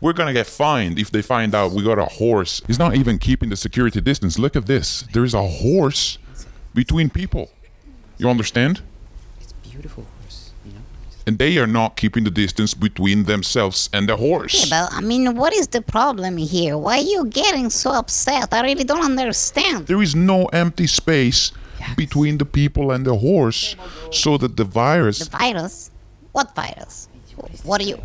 We're 0.00 0.12
gonna 0.12 0.32
get 0.32 0.48
fined 0.48 0.98
if 0.98 1.12
they 1.12 1.22
find 1.22 1.54
out 1.54 1.70
we 1.70 1.84
got 1.84 2.00
a 2.00 2.06
horse. 2.06 2.62
He's 2.66 2.78
not 2.78 2.96
even 2.96 3.18
keeping 3.18 3.50
the 3.50 3.56
security 3.56 4.00
distance. 4.00 4.38
Look 4.38 4.56
at 4.56 4.66
this. 4.66 5.02
There 5.12 5.24
is 5.24 5.34
a 5.34 5.46
horse 5.46 6.18
between 6.74 7.10
people. 7.10 7.50
You 8.18 8.28
understand? 8.28 8.80
It's 9.40 9.52
beautiful 9.52 10.02
horse, 10.02 10.02
you 10.02 10.10
know? 10.10 10.11
And 11.26 11.38
they 11.38 11.58
are 11.58 11.66
not 11.66 11.96
keeping 11.96 12.24
the 12.24 12.30
distance 12.30 12.74
between 12.74 13.24
themselves 13.24 13.88
and 13.92 14.08
the 14.08 14.16
horse. 14.16 14.68
Yeah, 14.68 14.88
but 14.88 14.92
I 14.92 15.00
mean, 15.00 15.36
what 15.36 15.52
is 15.52 15.68
the 15.68 15.80
problem 15.80 16.36
here? 16.36 16.76
Why 16.76 16.98
are 16.98 17.02
you 17.02 17.26
getting 17.26 17.70
so 17.70 17.92
upset? 17.92 18.52
I 18.52 18.62
really 18.62 18.84
don't 18.84 19.04
understand. 19.04 19.86
There 19.86 20.02
is 20.02 20.14
no 20.14 20.46
empty 20.46 20.86
space 20.86 21.52
between 21.96 22.38
the 22.38 22.44
people 22.44 22.90
and 22.90 23.04
the 23.04 23.16
horse 23.16 23.76
so 24.10 24.36
that 24.38 24.56
the 24.56 24.64
virus. 24.64 25.18
The 25.20 25.30
virus? 25.30 25.90
What 26.32 26.54
virus? 26.54 27.08
What 27.64 27.80
are 27.80 27.84
you? 27.84 28.02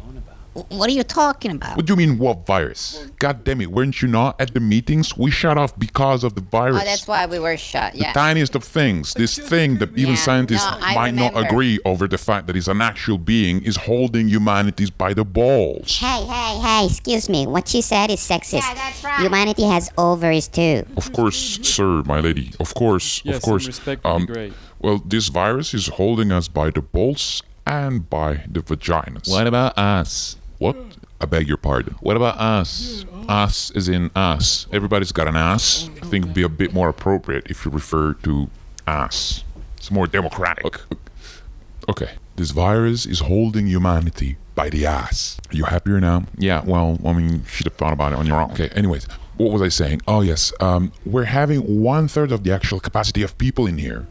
What 0.69 0.89
are 0.89 0.93
you 0.93 1.03
talking 1.03 1.51
about? 1.51 1.77
What 1.77 1.85
do 1.85 1.93
you 1.93 1.97
mean, 1.97 2.17
what 2.17 2.45
virus? 2.45 3.05
God 3.19 3.43
damn 3.43 3.61
it, 3.61 3.71
weren't 3.71 4.01
you 4.01 4.07
not 4.07 4.39
at 4.41 4.53
the 4.53 4.59
meetings? 4.59 5.15
We 5.17 5.29
shut 5.31 5.57
off 5.57 5.77
because 5.77 6.23
of 6.23 6.33
the 6.35 6.41
virus. 6.41 6.81
Oh, 6.81 6.85
that's 6.85 7.07
why 7.07 7.25
we 7.27 7.37
were 7.39 7.57
shut. 7.57 7.93
the 7.93 7.99
Yeah. 7.99 8.13
tiniest 8.13 8.55
of 8.55 8.63
things, 8.63 9.13
this 9.13 9.37
thing 9.37 9.77
that 9.77 9.89
even 9.97 10.15
Yeah, 10.15 10.21
scientists 10.27 10.65
no, 10.65 10.77
I 10.81 10.95
might 10.95 11.13
not 11.13 11.37
agree 11.37 11.79
over 11.85 12.07
the 12.07 12.17
fact 12.17 12.47
that 12.47 12.55
it's 12.55 12.67
an 12.67 12.81
actual 12.81 13.17
being, 13.17 13.63
is 13.63 13.75
holding 13.77 14.27
humanities 14.29 14.89
by 14.89 15.13
the 15.13 15.23
balls. 15.23 15.97
Hey, 15.99 16.23
hey, 16.25 16.57
hey, 16.59 16.85
excuse 16.85 17.29
me. 17.29 17.45
What 17.47 17.73
you 17.73 17.81
said 17.81 18.09
is 18.11 18.19
sexist. 18.19 18.61
Yeah, 18.61 18.73
that's 18.73 19.03
right. 19.03 19.19
Humanity 19.21 19.63
has 19.63 19.91
ovaries 19.97 20.47
too. 20.47 20.85
Of 20.97 21.11
course, 21.13 21.59
sir, 21.61 22.01
my 22.05 22.19
lady. 22.19 22.51
Of 22.59 22.73
course, 22.73 23.21
Yes, 23.23 23.37
of 23.37 23.41
some 23.43 23.49
course. 23.51 23.67
respect 23.67 24.03
would 24.03 24.19
be 24.27 24.33
great. 24.33 24.53
Well, 24.79 25.01
this 25.05 25.27
virus 25.27 25.73
is 25.73 25.87
holding 25.87 26.31
us 26.31 26.47
by 26.47 26.71
the 26.71 26.81
balls 26.81 27.43
and 27.65 28.09
by 28.09 28.43
the 28.49 28.61
vaginas. 28.61 29.29
What 29.29 29.45
about 29.47 29.77
us? 29.77 30.37
What? 30.59 30.75
I 31.19 31.25
beg 31.25 31.47
your 31.47 31.57
pardon. 31.57 31.95
What 31.99 32.15
about 32.15 32.37
us? 32.37 33.05
Us 33.27 33.71
is 33.71 33.89
in 33.89 34.11
us. 34.15 34.67
Everybody's 34.71 35.11
got 35.11 35.27
an 35.27 35.35
ass. 35.35 35.89
I 36.01 36.05
think 36.05 36.25
it'd 36.25 36.33
be 36.33 36.43
a 36.43 36.49
bit 36.49 36.73
more 36.73 36.89
appropriate 36.89 37.47
if 37.49 37.65
you 37.65 37.71
refer 37.71 38.13
to 38.13 38.49
ass. 38.85 39.43
It's 39.77 39.91
more 39.91 40.07
democratic. 40.07 40.79
Okay. 41.89 42.11
This 42.35 42.51
virus 42.51 43.05
is 43.05 43.19
holding 43.19 43.65
humanity 43.67 44.37
by 44.53 44.69
the 44.69 44.85
ass. 44.85 45.39
Are 45.51 45.55
you 45.55 45.63
happier 45.65 45.99
now? 45.99 46.23
Yeah, 46.37 46.61
well, 46.63 46.99
I 47.05 47.13
mean, 47.13 47.29
you 47.29 47.41
should 47.47 47.65
have 47.65 47.75
thought 47.75 47.93
about 47.93 48.13
it 48.13 48.19
on 48.19 48.27
your 48.27 48.39
own. 48.39 48.51
Okay, 48.51 48.69
anyways, 48.69 49.07
what 49.37 49.51
was 49.51 49.61
I 49.61 49.69
saying? 49.69 50.01
Oh, 50.07 50.21
yes. 50.21 50.53
Um, 50.59 50.91
we're 51.05 51.23
having 51.23 51.81
one 51.81 52.07
third 52.07 52.31
of 52.31 52.43
the 52.43 52.51
actual 52.51 52.79
capacity 52.79 53.23
of 53.23 53.37
people 53.37 53.65
in 53.65 53.77
here 53.77 54.05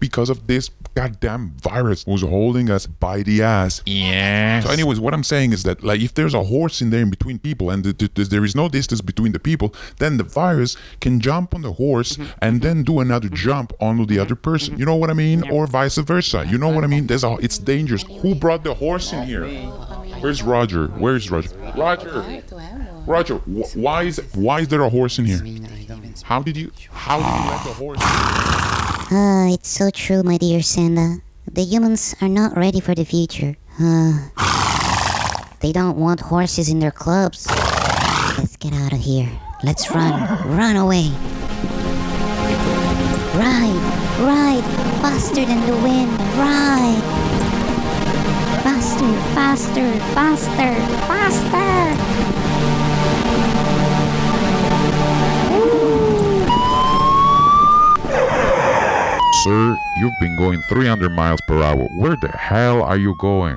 because 0.00 0.30
of 0.30 0.46
this 0.46 0.70
goddamn 0.94 1.50
virus 1.62 2.04
was 2.06 2.22
holding 2.22 2.70
us 2.70 2.86
by 2.86 3.22
the 3.22 3.42
ass. 3.42 3.82
Yes. 3.86 4.64
So, 4.64 4.70
anyways, 4.70 5.00
what 5.00 5.14
I'm 5.14 5.24
saying 5.24 5.52
is 5.52 5.62
that, 5.62 5.82
like, 5.84 6.00
if 6.00 6.14
there's 6.14 6.34
a 6.34 6.42
horse 6.42 6.80
in 6.82 6.90
there 6.90 7.02
in 7.02 7.10
between 7.10 7.38
people 7.38 7.70
and 7.70 7.84
th- 7.84 8.14
th- 8.14 8.28
there 8.28 8.44
is 8.44 8.54
no 8.54 8.68
distance 8.68 9.00
between 9.00 9.32
the 9.32 9.38
people, 9.38 9.74
then 9.98 10.16
the 10.16 10.24
virus 10.24 10.76
can 11.00 11.20
jump 11.20 11.54
on 11.54 11.62
the 11.62 11.72
horse 11.72 12.16
mm-hmm. 12.16 12.30
and 12.42 12.62
then 12.62 12.82
do 12.82 13.00
another 13.00 13.28
mm-hmm. 13.28 13.36
jump 13.36 13.72
onto 13.80 14.04
the 14.06 14.14
mm-hmm. 14.14 14.22
other 14.22 14.34
person. 14.34 14.78
You 14.78 14.86
know 14.86 14.96
what 14.96 15.10
I 15.10 15.14
mean? 15.14 15.48
Or 15.50 15.66
vice 15.66 15.98
versa. 15.98 16.44
You 16.48 16.58
know 16.58 16.68
what 16.68 16.84
I 16.84 16.86
mean? 16.86 17.06
There's 17.06 17.24
a, 17.24 17.36
it's 17.40 17.58
dangerous. 17.58 18.02
Who 18.02 18.34
brought 18.34 18.64
the 18.64 18.74
horse 18.74 19.12
in 19.12 19.22
here? 19.24 19.46
Where's 20.20 20.42
Roger? 20.42 20.88
Where's 20.88 21.30
Roger? 21.30 21.50
Roger. 21.76 22.42
Roger, 23.06 23.38
wh- 23.38 23.76
why 23.76 24.02
is 24.02 24.20
why 24.34 24.60
is 24.60 24.68
there 24.68 24.82
a 24.82 24.90
horse 24.90 25.18
in 25.18 25.24
here? 25.24 25.40
How 26.24 26.42
did 26.42 26.56
you 26.56 26.70
how 26.90 27.16
did 27.16 27.26
you 27.26 27.50
let 27.50 27.64
the 27.64 27.72
horse? 27.72 28.77
It's 29.10 29.70
so 29.70 29.90
true, 29.90 30.22
my 30.22 30.36
dear 30.36 30.62
Santa. 30.62 31.22
The 31.50 31.64
humans 31.64 32.14
are 32.20 32.28
not 32.28 32.56
ready 32.56 32.78
for 32.78 32.94
the 32.94 33.04
future. 33.04 33.56
Uh, 33.80 34.28
they 35.60 35.72
don't 35.72 35.96
want 35.96 36.20
horses 36.20 36.68
in 36.68 36.78
their 36.78 36.90
clubs. 36.90 37.46
Let's 38.38 38.56
get 38.56 38.74
out 38.74 38.92
of 38.92 39.00
here. 39.00 39.30
Let's 39.64 39.90
run. 39.90 40.12
Run 40.56 40.76
away. 40.76 41.10
Ride, 43.34 43.80
ride, 44.20 44.64
faster 45.00 45.44
than 45.44 45.66
the 45.66 45.76
wind. 45.82 46.12
Ride. 46.36 47.02
Faster, 48.62 49.12
faster, 49.34 49.92
faster, 50.14 50.74
faster. 51.08 52.47
Sir, 59.44 59.78
you've 59.98 60.18
been 60.18 60.36
going 60.36 60.60
300 60.62 61.12
miles 61.12 61.40
per 61.46 61.62
hour. 61.62 61.86
Where 61.98 62.16
the 62.16 62.28
hell 62.28 62.82
are 62.82 62.96
you 62.96 63.14
going? 63.20 63.56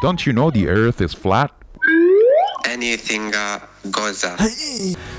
Don't 0.00 0.24
you 0.24 0.32
know 0.32 0.50
the 0.50 0.68
earth 0.68 1.02
is 1.02 1.12
flat? 1.12 1.52
Anything 2.64 3.34
uh, 3.34 3.60
goes. 3.90 4.24
Uh. 4.24 4.38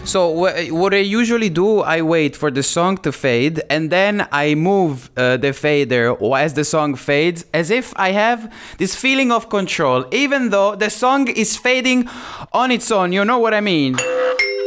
So 0.04 0.30
what 0.30 0.94
I 0.96 0.98
usually 0.98 1.50
do, 1.50 1.82
I 1.82 2.02
wait 2.02 2.36
for 2.36 2.50
the 2.50 2.64
song 2.64 2.98
to 3.00 3.12
fade, 3.12 3.62
and 3.70 3.92
then 3.92 4.28
I 4.32 4.56
move 4.56 5.12
uh, 5.16 5.38
the 5.38 5.54
fader 5.54 6.16
as 6.36 6.56
the 6.56 6.64
song 6.66 6.96
fades, 6.96 7.46
as 7.54 7.70
if 7.70 7.94
I 7.96 8.14
have 8.14 8.52
this 8.80 8.96
feeling 8.96 9.32
of 9.32 9.50
control, 9.50 10.06
even 10.12 10.50
though 10.50 10.76
the 10.76 10.90
song 10.90 11.28
is 11.28 11.56
fading 11.56 12.10
on 12.52 12.72
its 12.72 12.90
own. 12.90 13.12
You 13.12 13.26
know 13.26 13.38
what 13.38 13.54
I 13.54 13.62
mean? 13.62 13.98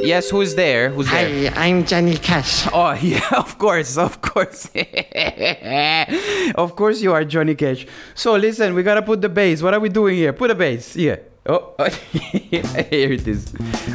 Yes, 0.01 0.31
who's 0.31 0.55
there? 0.55 0.91
Who's 0.91 1.11
there? 1.11 1.51
Hi, 1.51 1.67
I'm 1.67 1.85
Johnny 1.85 2.17
Cash. 2.17 2.69
Oh 2.73 2.93
yeah, 3.03 3.29
of 3.37 3.59
course, 3.59 3.97
of 3.97 4.21
course, 4.21 4.69
of 6.55 6.77
course 6.77 7.01
you 7.01 7.13
are 7.13 7.25
Johnny 7.25 7.55
Cash. 7.55 7.87
So 8.15 8.37
listen, 8.37 8.75
we 8.75 8.83
gotta 8.83 9.03
put 9.03 9.21
the 9.23 9.29
bass. 9.29 9.63
What 9.63 9.75
are 9.75 9.81
we 9.81 9.89
doing 9.89 10.17
here? 10.17 10.33
Put 10.33 10.51
a 10.51 10.55
bass. 10.55 10.97
Yeah. 10.97 11.17
Oh, 11.49 11.75
here 12.13 13.13
it 13.13 13.27
is. 13.29 13.55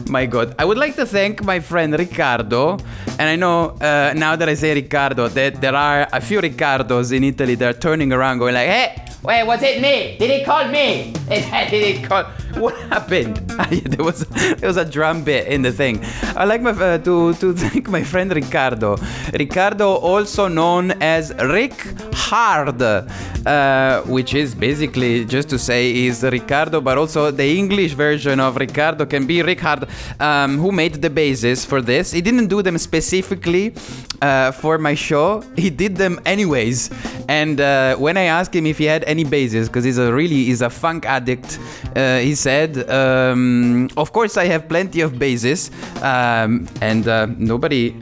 My 0.09 0.25
God, 0.25 0.55
I 0.57 0.63
would 0.63 0.77
like 0.77 0.95
to 0.95 1.05
thank 1.05 1.43
my 1.43 1.59
friend 1.59 1.93
Riccardo, 1.93 2.77
and 3.19 3.21
I 3.21 3.35
know 3.35 3.71
uh, 3.71 4.13
now 4.15 4.37
that 4.37 4.47
I 4.47 4.53
say 4.53 4.73
Riccardo 4.73 5.27
that 5.27 5.59
there 5.59 5.75
are 5.75 6.07
a 6.13 6.21
few 6.21 6.39
Riccardos 6.39 7.11
in 7.11 7.25
Italy 7.25 7.55
that 7.55 7.75
are 7.75 7.77
turning 7.77 8.13
around, 8.13 8.39
going 8.39 8.53
like, 8.53 8.69
"Hey, 8.69 8.95
wait, 9.23 9.43
was 9.43 9.61
it 9.61 9.81
me? 9.81 10.17
Did 10.17 10.29
he 10.31 10.45
call 10.45 10.67
me? 10.67 11.13
Did 11.29 11.71
he 11.71 12.01
call? 12.03 12.23
What 12.55 12.75
happened? 12.89 13.37
there 13.85 14.03
was 14.03 14.25
there 14.25 14.67
was 14.67 14.77
a 14.77 14.85
drum 14.85 15.23
bit 15.23 15.47
in 15.47 15.61
the 15.61 15.71
thing. 15.71 15.99
I 16.35 16.45
like 16.45 16.61
my 16.61 16.71
uh, 16.71 16.97
to 16.99 17.33
to 17.35 17.53
thank 17.63 17.89
my 17.89 18.03
friend 18.03 18.33
Ricardo. 18.33 18.97
Ricardo, 19.33 19.93
also 19.95 20.47
known 20.47 20.91
as 21.01 21.33
Rick 21.35 21.75
Hard, 22.13 22.81
uh, 22.81 24.01
which 24.03 24.33
is 24.33 24.53
basically 24.55 25.25
just 25.25 25.49
to 25.49 25.59
say 25.59 26.05
is 26.05 26.23
Ricardo, 26.23 26.81
but 26.81 26.97
also 26.97 27.31
the 27.31 27.57
English 27.57 27.93
version 27.93 28.39
of 28.39 28.57
Ricardo 28.57 29.05
can 29.05 29.25
be 29.25 29.41
Rick 29.41 29.61
Hard, 29.61 29.87
um, 30.19 30.57
who 30.57 30.71
made 30.71 30.95
the 31.01 31.09
bases 31.09 31.65
for 31.65 31.81
this. 31.81 32.11
He 32.11 32.21
didn't 32.21 32.47
do 32.47 32.61
them 32.61 32.77
specifically 32.77 33.73
uh, 34.21 34.51
for 34.51 34.77
my 34.77 34.95
show. 34.95 35.41
He 35.55 35.69
did 35.69 35.95
them 35.95 36.19
anyways. 36.25 36.89
And 37.27 37.59
uh, 37.59 37.95
when 37.95 38.17
I 38.17 38.23
asked 38.23 38.55
him 38.55 38.65
if 38.65 38.77
he 38.77 38.85
had 38.85 39.03
any 39.11 39.23
bases, 39.23 39.67
because 39.67 39.83
he's 39.83 39.97
a 39.97 40.11
really 40.13 40.41
he's 40.49 40.61
a 40.61 40.69
funk 40.69 41.05
addict, 41.05 41.59
uh, 41.95 42.19
he 42.19 42.33
said, 42.35 42.71
um, 42.89 43.89
"Of 43.97 44.11
course 44.17 44.37
I 44.37 44.45
have 44.53 44.67
plenty 44.73 45.01
of 45.01 45.19
bases," 45.19 45.69
um, 46.01 46.67
and 46.81 47.07
uh, 47.07 47.27
nobody 47.37 47.95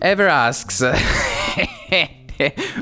ever 0.00 0.28
asks. 0.28 0.82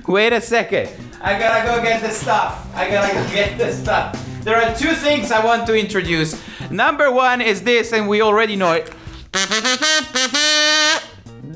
Wait 0.07 0.33
a 0.33 0.41
second. 0.41 0.89
I 1.23 1.39
gotta 1.39 1.67
go 1.67 1.83
get 1.83 2.03
the 2.03 2.11
stuff. 2.11 2.53
I 2.75 2.91
gotta 2.91 3.15
go 3.15 3.23
get 3.33 3.57
the 3.59 3.73
stuff. 3.73 4.09
There 4.45 4.57
are 4.63 4.77
two 4.77 4.95
things 4.95 5.33
I 5.33 5.45
want 5.45 5.67
to 5.67 5.75
introduce. 5.75 6.37
Number 6.71 7.11
one 7.11 7.41
is 7.41 7.63
this, 7.63 7.93
and 7.93 8.07
we 8.07 8.23
already 8.23 8.55
know 8.55 8.73
it. 8.73 8.93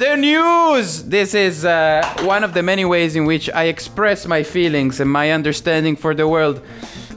The 0.00 0.16
news! 0.16 1.02
This 1.02 1.34
is 1.34 1.62
uh, 1.62 2.00
one 2.22 2.42
of 2.42 2.54
the 2.54 2.62
many 2.62 2.86
ways 2.86 3.16
in 3.16 3.26
which 3.26 3.50
I 3.50 3.64
express 3.64 4.26
my 4.26 4.42
feelings 4.42 4.98
and 4.98 5.10
my 5.10 5.30
understanding 5.30 5.94
for 5.94 6.14
the 6.14 6.26
world. 6.26 6.62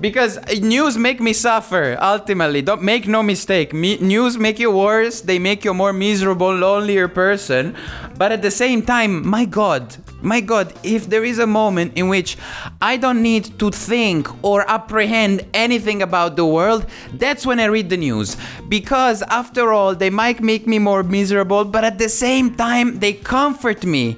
Because 0.01 0.37
uh, 0.37 0.55
news 0.61 0.97
make 0.97 1.21
me 1.21 1.31
suffer, 1.31 1.97
ultimately. 2.01 2.61
Don't 2.61 2.81
make 2.81 3.07
no 3.07 3.23
mistake. 3.23 3.71
Me- 3.71 3.99
news 3.99 4.37
make 4.37 4.59
you 4.59 4.69
worse, 4.69 5.21
they 5.21 5.39
make 5.39 5.63
you 5.63 5.71
a 5.71 5.73
more 5.73 5.93
miserable, 5.93 6.53
lonelier 6.53 7.07
person. 7.07 7.73
But 8.17 8.33
at 8.33 8.41
the 8.41 8.51
same 8.51 8.81
time, 8.81 9.25
my 9.25 9.45
God, 9.45 9.95
my 10.23 10.39
God, 10.39 10.73
if 10.83 11.07
there 11.07 11.23
is 11.23 11.37
a 11.37 11.45
moment 11.45 11.93
in 11.95 12.07
which 12.07 12.37
I 12.81 12.97
don't 12.97 13.21
need 13.21 13.59
to 13.59 13.71
think 13.71 14.27
or 14.43 14.67
apprehend 14.69 15.45
anything 15.53 16.01
about 16.01 16.35
the 16.35 16.45
world, 16.45 16.85
that's 17.13 17.45
when 17.45 17.59
I 17.59 17.65
read 17.65 17.89
the 17.89 17.97
news. 17.97 18.37
Because 18.69 19.21
after 19.23 19.73
all, 19.73 19.95
they 19.95 20.09
might 20.09 20.41
make 20.41 20.65
me 20.65 20.79
more 20.79 21.03
miserable, 21.03 21.65
but 21.65 21.83
at 21.83 21.97
the 21.99 22.09
same 22.09 22.55
time, 22.55 22.99
they 22.99 23.13
comfort 23.13 23.83
me 23.83 24.15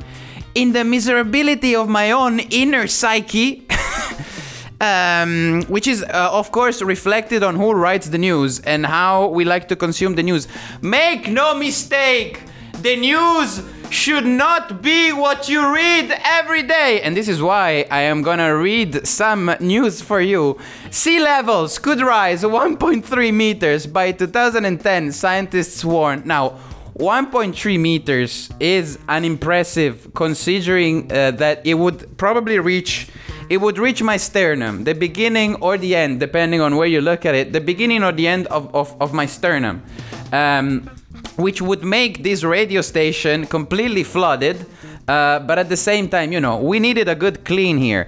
in 0.54 0.72
the 0.72 0.80
miserability 0.80 1.74
of 1.80 1.90
my 1.90 2.12
own 2.12 2.40
inner 2.40 2.88
psyche. 2.88 3.68
um, 4.82 5.64
which 5.68 5.88
is, 5.88 6.04
uh, 6.04 6.30
of 6.32 6.52
course, 6.52 6.82
reflected 6.82 7.44
on 7.44 7.56
who 7.56 7.74
writes 7.74 8.10
the 8.10 8.18
news 8.18 8.60
and 8.60 8.86
how 8.86 9.28
we 9.28 9.46
like 9.46 9.68
to 9.70 9.76
consume 9.76 10.16
the 10.16 10.24
news. 10.24 10.48
Make 10.82 11.30
no 11.30 11.56
mistake, 11.56 12.42
the 12.82 12.96
news 12.96 13.64
should 13.90 14.26
not 14.26 14.82
be 14.82 15.12
what 15.12 15.50
you 15.50 15.74
read 15.74 16.12
every 16.24 16.64
day. 16.64 17.02
And 17.02 17.16
this 17.16 17.28
is 17.28 17.42
why 17.42 17.86
I 17.92 18.02
am 18.02 18.22
gonna 18.22 18.56
read 18.56 19.08
some 19.08 19.56
news 19.60 20.02
for 20.02 20.22
you. 20.22 20.58
Sea 20.92 21.20
levels 21.20 21.80
could 21.80 22.02
rise 22.02 22.44
1.3 22.44 23.34
meters 23.34 23.88
by 23.88 24.12
2010, 24.12 25.12
scientists 25.12 25.84
warn. 25.84 26.24
Now, 26.26 26.60
1.3 27.00 27.78
meters 27.78 28.50
is 28.60 28.98
unimpressive 29.10 30.14
considering 30.14 31.12
uh, 31.12 31.32
that 31.32 31.66
it 31.66 31.74
would 31.74 32.18
probably 32.18 32.58
reach 32.58 33.10
it 33.50 33.58
would 33.58 33.78
reach 33.78 34.02
my 34.02 34.16
sternum 34.16 34.86
the 34.86 34.94
beginning 34.94 35.56
or 35.56 35.78
the 35.78 35.94
end 35.94 36.22
depending 36.22 36.62
on 36.62 36.78
where 36.78 36.88
you 36.88 37.02
look 37.02 37.26
at 37.26 37.36
it 37.36 37.52
the 37.52 37.60
beginning 37.60 38.02
or 38.02 38.14
the 38.14 38.26
end 38.26 38.48
of, 38.48 38.74
of, 38.74 38.96
of 39.02 39.14
my 39.14 39.26
sternum 39.26 39.84
um, 40.32 40.90
which 41.38 41.62
would 41.62 41.84
make 41.84 42.24
this 42.24 42.44
radio 42.44 42.82
station 42.82 43.46
completely 43.46 44.04
flooded 44.04 44.66
uh, 45.08 45.40
but 45.40 45.60
at 45.60 45.70
the 45.70 45.78
same 45.78 46.08
time 46.10 46.32
you 46.32 46.40
know 46.40 46.58
we 46.58 46.80
needed 46.80 47.08
a 47.08 47.16
good 47.16 47.44
clean 47.46 47.78
here 47.78 48.08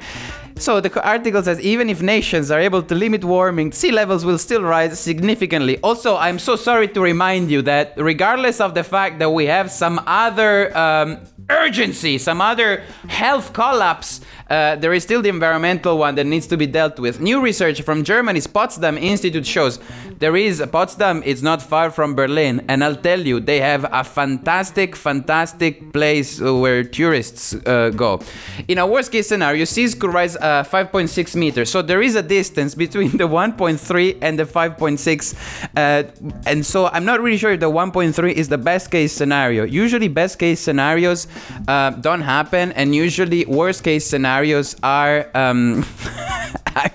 so 0.59 0.81
the 0.81 1.03
article 1.03 1.43
says 1.43 1.59
even 1.61 1.89
if 1.89 2.01
nations 2.01 2.49
are 2.49 2.59
able 2.59 2.81
to 2.81 2.95
limit 2.95 3.23
warming, 3.23 3.71
sea 3.71 3.91
levels 3.91 4.25
will 4.25 4.37
still 4.39 4.63
rise 4.63 4.99
significantly. 4.99 5.77
Also, 5.81 6.17
I'm 6.17 6.39
so 6.39 6.55
sorry 6.55 6.87
to 6.89 7.01
remind 7.01 7.51
you 7.51 7.61
that 7.63 7.93
regardless 7.95 8.59
of 8.59 8.73
the 8.73 8.83
fact 8.83 9.19
that 9.19 9.29
we 9.29 9.45
have 9.45 9.69
some 9.69 10.01
other 10.07 10.75
um, 10.75 11.19
urgency, 11.49 12.17
some 12.17 12.41
other 12.41 12.83
health 13.07 13.53
collapse, 13.53 14.21
uh, 14.49 14.75
there 14.75 14.93
is 14.93 15.03
still 15.03 15.21
the 15.21 15.29
environmental 15.29 15.97
one 15.97 16.15
that 16.15 16.25
needs 16.25 16.47
to 16.47 16.57
be 16.57 16.67
dealt 16.67 16.99
with. 16.99 17.19
New 17.19 17.41
research 17.41 17.81
from 17.81 18.03
Germany's 18.03 18.47
Potsdam 18.47 18.97
Institute 18.97 19.45
shows 19.45 19.79
there 20.19 20.35
is 20.35 20.63
Potsdam. 20.71 21.21
It's 21.25 21.41
not 21.41 21.61
far 21.61 21.91
from 21.91 22.15
Berlin, 22.15 22.65
and 22.67 22.83
I'll 22.83 22.95
tell 22.95 23.19
you, 23.19 23.39
they 23.39 23.59
have 23.59 23.85
a 23.91 24.03
fantastic, 24.03 24.95
fantastic 24.95 25.93
place 25.93 26.39
where 26.41 26.83
tourists 26.83 27.53
uh, 27.53 27.91
go. 27.91 28.21
In 28.67 28.79
a 28.79 28.87
worst-case 28.87 29.27
scenario, 29.27 29.65
seas 29.65 29.93
could 29.93 30.13
rise 30.13 30.35
uh, 30.37 30.63
5.6 30.63 31.35
meters. 31.35 31.69
So 31.69 31.81
there 31.81 32.01
is 32.01 32.15
a 32.15 32.23
distance 32.23 32.73
between 32.73 33.11
the 33.17 33.27
1.3 33.27 34.17
and 34.21 34.39
the 34.39 34.45
5.6, 34.45 35.35
uh, 35.75 36.03
and 36.45 36.65
so 36.65 36.87
I'm 36.87 37.05
not 37.05 37.21
really 37.21 37.37
sure 37.37 37.51
if 37.51 37.59
the 37.59 37.69
1.3 37.69 38.31
is 38.33 38.47
the 38.49 38.57
best-case 38.57 39.13
scenario. 39.13 39.65
Usually, 39.65 40.07
best-case 40.07 40.59
scenarios 40.59 41.27
uh, 41.67 41.91
don't 41.91 42.21
happen, 42.21 42.71
and 42.71 42.95
usually 42.95 43.45
worst-case 43.45 44.05
scenarios 44.37 44.75
are. 44.83 45.29
Um, 45.33 45.85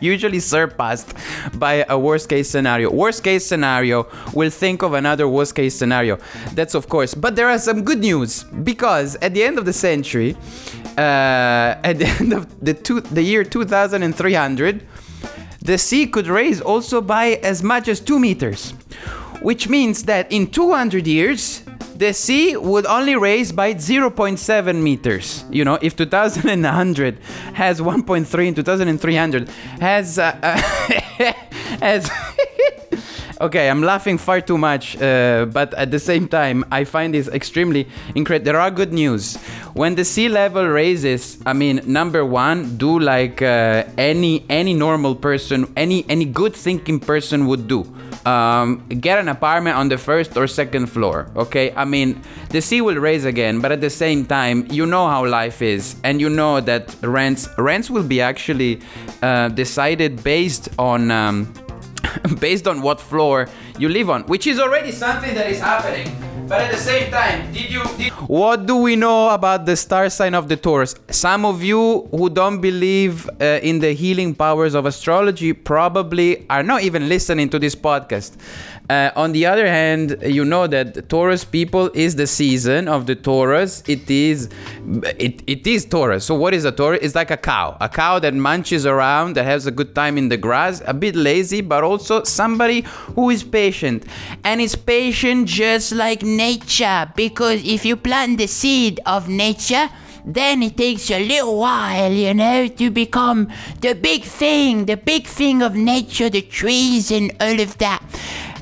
usually 0.00 0.38
surpassed 0.38 1.12
by 1.54 1.84
a 1.88 1.98
worst 1.98 2.28
case 2.28 2.48
scenario. 2.48 2.88
Worst 2.88 3.24
case 3.24 3.44
scenario, 3.44 4.06
we'll 4.32 4.50
think 4.50 4.82
of 4.82 4.94
another 4.94 5.26
worst 5.26 5.56
case 5.56 5.74
scenario. 5.74 6.18
That's 6.54 6.76
of 6.76 6.88
course. 6.88 7.14
But 7.14 7.34
there 7.34 7.48
are 7.48 7.58
some 7.58 7.82
good 7.82 7.98
news 7.98 8.44
because 8.44 9.16
at 9.16 9.34
the 9.34 9.42
end 9.42 9.58
of 9.58 9.64
the 9.64 9.72
century, 9.72 10.36
uh, 10.96 11.82
at 11.82 11.98
the 11.98 12.06
end 12.20 12.32
of 12.32 12.46
the, 12.64 12.74
two, 12.74 13.00
the 13.00 13.22
year 13.22 13.42
2300, 13.42 14.86
the 15.62 15.78
sea 15.78 16.06
could 16.06 16.28
raise 16.28 16.60
also 16.60 17.00
by 17.00 17.40
as 17.42 17.64
much 17.64 17.88
as 17.88 17.98
2 17.98 18.20
meters, 18.20 18.74
which 19.40 19.68
means 19.68 20.04
that 20.04 20.30
in 20.30 20.46
200 20.46 21.08
years, 21.08 21.61
the 22.02 22.12
sea 22.12 22.56
would 22.56 22.84
only 22.86 23.14
raise 23.14 23.52
by 23.52 23.74
0.7 23.74 24.82
meters. 24.82 25.44
You 25.50 25.64
know, 25.64 25.78
if 25.80 25.94
2100 25.94 27.18
has 27.54 27.80
1.3 27.80 28.46
and 28.48 28.56
2300 28.56 29.48
has 29.80 30.18
uh, 30.18 30.36
uh, 30.42 30.56
has 31.80 32.10
Okay, 33.40 33.68
I'm 33.68 33.82
laughing 33.82 34.18
far 34.18 34.40
too 34.40 34.58
much, 34.58 34.96
uh, 35.02 35.46
but 35.46 35.74
at 35.74 35.90
the 35.90 35.98
same 35.98 36.28
time, 36.28 36.64
I 36.70 36.84
find 36.84 37.12
this 37.12 37.26
extremely 37.28 37.88
incredible. 38.14 38.44
There 38.44 38.60
are 38.60 38.70
good 38.70 38.92
news. 38.92 39.36
When 39.74 39.96
the 39.96 40.04
sea 40.04 40.28
level 40.28 40.66
raises, 40.66 41.38
I 41.44 41.52
mean, 41.52 41.80
number 41.84 42.24
one, 42.24 42.78
do 42.78 43.00
like 43.00 43.42
uh, 43.42 43.84
any 43.98 44.44
any 44.48 44.74
normal 44.74 45.16
person, 45.16 45.72
any 45.76 46.04
any 46.08 46.24
good 46.24 46.54
thinking 46.54 47.00
person 47.00 47.46
would 47.48 47.66
do. 47.66 47.82
Um, 48.26 48.86
get 48.88 49.18
an 49.18 49.28
apartment 49.28 49.76
on 49.76 49.88
the 49.88 49.98
first 49.98 50.36
or 50.36 50.46
second 50.46 50.86
floor. 50.86 51.30
Okay, 51.36 51.72
I 51.74 51.84
mean, 51.84 52.20
the 52.50 52.60
sea 52.60 52.80
will 52.80 52.96
raise 52.96 53.24
again, 53.24 53.60
but 53.60 53.72
at 53.72 53.80
the 53.80 53.90
same 53.90 54.24
time, 54.26 54.66
you 54.70 54.86
know 54.86 55.08
how 55.08 55.26
life 55.26 55.62
is, 55.62 55.96
and 56.04 56.20
you 56.20 56.28
know 56.28 56.60
that 56.60 56.94
rents 57.02 57.48
rents 57.58 57.90
will 57.90 58.04
be 58.04 58.20
actually 58.20 58.80
uh, 59.22 59.48
decided 59.48 60.22
based 60.22 60.68
on. 60.78 61.10
Um, 61.10 61.52
based 62.40 62.66
on 62.66 62.82
what 62.82 63.00
floor 63.00 63.48
you 63.78 63.88
live 63.88 64.10
on, 64.10 64.22
which 64.24 64.46
is 64.46 64.58
already 64.58 64.90
something 64.90 65.34
that 65.34 65.48
is 65.48 65.60
happening. 65.60 66.31
But 66.48 66.60
at 66.60 66.72
the 66.72 66.78
same 66.78 67.10
time, 67.10 67.52
did 67.52 67.70
you? 67.70 67.82
Did 67.96 68.12
what 68.28 68.66
do 68.66 68.76
we 68.76 68.96
know 68.96 69.30
about 69.30 69.64
the 69.64 69.76
star 69.76 70.10
sign 70.10 70.34
of 70.34 70.48
the 70.48 70.56
Taurus? 70.56 70.94
Some 71.10 71.44
of 71.44 71.62
you 71.62 72.08
who 72.10 72.28
don't 72.30 72.60
believe 72.60 73.28
uh, 73.40 73.60
in 73.62 73.78
the 73.78 73.92
healing 73.92 74.34
powers 74.34 74.74
of 74.74 74.86
astrology 74.86 75.52
probably 75.52 76.44
are 76.50 76.62
not 76.62 76.82
even 76.82 77.08
listening 77.08 77.48
to 77.50 77.58
this 77.58 77.74
podcast. 77.74 78.36
Uh, 78.92 79.10
on 79.16 79.32
the 79.32 79.46
other 79.46 79.66
hand, 79.66 80.18
you 80.22 80.44
know 80.44 80.66
that 80.66 81.08
Taurus 81.08 81.44
people 81.46 81.90
is 81.94 82.16
the 82.16 82.26
season 82.26 82.88
of 82.88 83.06
the 83.06 83.14
Taurus. 83.14 83.82
It 83.88 84.10
is, 84.10 84.50
it, 85.26 85.42
it 85.46 85.66
is 85.66 85.86
Taurus. 85.86 86.26
So 86.26 86.34
what 86.34 86.52
is 86.52 86.66
a 86.66 86.72
Taurus? 86.72 86.98
It's 87.00 87.14
like 87.14 87.30
a 87.30 87.38
cow, 87.38 87.78
a 87.80 87.88
cow 87.88 88.18
that 88.18 88.34
munches 88.34 88.84
around, 88.84 89.34
that 89.36 89.46
has 89.46 89.66
a 89.66 89.70
good 89.70 89.94
time 89.94 90.18
in 90.18 90.28
the 90.28 90.36
grass, 90.36 90.82
a 90.86 90.92
bit 90.92 91.16
lazy, 91.16 91.62
but 91.62 91.82
also 91.82 92.22
somebody 92.24 92.82
who 93.14 93.30
is 93.30 93.42
patient, 93.42 94.04
and 94.44 94.60
is 94.60 94.76
patient 94.76 95.48
just 95.48 95.92
like 95.92 96.22
nature. 96.22 97.10
Because 97.16 97.64
if 97.64 97.86
you 97.86 97.96
plant 97.96 98.36
the 98.36 98.46
seed 98.46 99.00
of 99.06 99.26
nature, 99.26 99.88
then 100.24 100.62
it 100.62 100.76
takes 100.76 101.10
a 101.10 101.26
little 101.26 101.58
while, 101.58 102.12
you 102.12 102.34
know, 102.34 102.68
to 102.68 102.90
become 102.90 103.48
the 103.80 103.94
big 103.94 104.22
thing, 104.22 104.84
the 104.84 104.96
big 104.96 105.26
thing 105.26 105.62
of 105.62 105.74
nature, 105.74 106.28
the 106.28 106.42
trees 106.42 107.10
and 107.10 107.32
all 107.40 107.58
of 107.58 107.78
that. 107.78 108.02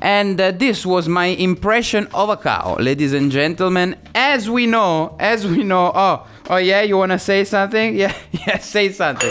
And 0.03 0.41
uh, 0.41 0.51
this 0.53 0.87
was 0.87 1.09
my 1.09 1.27
impression 1.27 2.09
of 2.15 2.31
a 2.31 2.37
cow, 2.37 2.77
ladies 2.81 3.13
and 3.13 3.31
gentlemen. 3.31 3.97
As 4.15 4.49
we 4.49 4.67
know, 4.67 5.17
as 5.21 5.47
we 5.47 5.63
know, 5.63 5.93
oh, 5.95 6.27
oh 6.49 6.57
yeah, 6.57 6.83
you 6.83 6.97
wanna 6.97 7.19
say 7.19 7.45
something? 7.45 7.95
Yeah, 8.01 8.15
yeah, 8.33 8.59
say 8.59 8.93
something. 8.93 9.31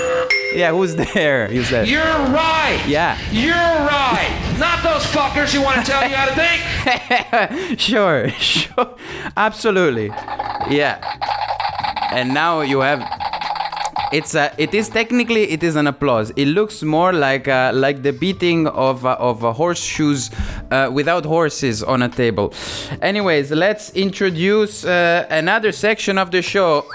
Yeah, 0.53 0.71
who's 0.71 0.95
there? 0.95 1.51
You 1.51 1.63
said. 1.63 1.88
You're 1.88 2.03
right. 2.03 2.82
Yeah. 2.88 3.17
You're 3.32 3.53
right. 3.55 4.55
Not 4.60 4.84
those 4.84 5.03
fuckers 5.05 5.53
who 5.53 5.62
want 5.62 5.84
to 5.84 5.91
tell 5.91 6.08
you 6.08 6.15
how 6.15 6.25
to 6.25 6.36
think. 6.36 7.79
sure, 7.79 8.29
sure, 8.39 8.95
absolutely, 9.38 10.08
yeah. 10.69 10.99
And 12.12 12.34
now 12.34 12.62
you 12.62 12.79
have. 12.82 12.99
It's 14.12 14.34
a. 14.34 14.52
It 14.58 14.74
is 14.74 14.89
technically. 14.89 15.52
It 15.52 15.63
is 15.63 15.76
an 15.76 15.86
applause. 15.86 16.32
It 16.36 16.48
looks 16.48 16.82
more 16.82 17.13
like 17.13 17.48
uh, 17.48 17.72
like 17.74 18.02
the 18.02 18.12
beating 18.12 18.67
of 18.67 19.06
uh, 19.06 19.15
of 19.19 19.45
uh, 19.45 19.54
horseshoes 19.54 20.32
uh, 20.72 20.89
without 20.91 21.26
horses 21.26 21.84
on 21.84 22.02
a 22.02 22.10
table. 22.10 22.54
Anyways, 23.02 23.52
let's 23.52 23.91
introduce 23.91 24.84
uh, 24.84 25.28
another 25.30 25.72
section 25.72 26.17
of 26.17 26.32
the 26.32 26.41
show. 26.41 26.86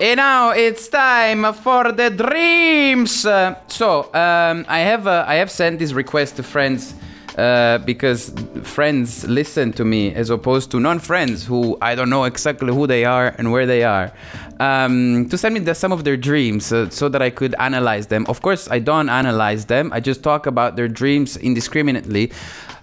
And 0.00 0.18
now 0.18 0.50
it's 0.50 0.88
time 0.88 1.52
for 1.54 1.92
the 1.92 2.10
dreams. 2.10 3.26
Uh, 3.26 3.56
so 3.68 4.04
um, 4.14 4.64
I 4.68 4.80
have 4.80 5.06
uh, 5.06 5.24
I 5.26 5.36
have 5.36 5.50
sent 5.50 5.78
this 5.78 5.92
request 5.92 6.36
to 6.36 6.42
friends 6.42 6.94
uh, 7.38 7.78
because 7.78 8.32
friends 8.62 9.24
listen 9.28 9.72
to 9.72 9.84
me 9.84 10.14
as 10.14 10.30
opposed 10.30 10.70
to 10.70 10.80
non-friends 10.80 11.44
who 11.46 11.78
I 11.80 11.94
don't 11.94 12.10
know 12.10 12.24
exactly 12.24 12.72
who 12.72 12.86
they 12.86 13.04
are 13.04 13.34
and 13.38 13.52
where 13.52 13.66
they 13.66 13.84
are. 13.84 14.12
Um, 14.62 15.28
to 15.30 15.36
send 15.36 15.54
me 15.54 15.60
the, 15.60 15.74
some 15.74 15.90
of 15.90 16.04
their 16.04 16.16
dreams 16.16 16.72
uh, 16.72 16.88
so 16.88 17.08
that 17.08 17.20
I 17.20 17.30
could 17.30 17.56
analyze 17.58 18.06
them. 18.06 18.24
Of 18.28 18.42
course, 18.42 18.68
I 18.70 18.78
don't 18.78 19.08
analyze 19.08 19.64
them. 19.66 19.92
I 19.92 19.98
just 19.98 20.22
talk 20.22 20.46
about 20.46 20.76
their 20.76 20.86
dreams 20.86 21.36
indiscriminately. 21.36 22.30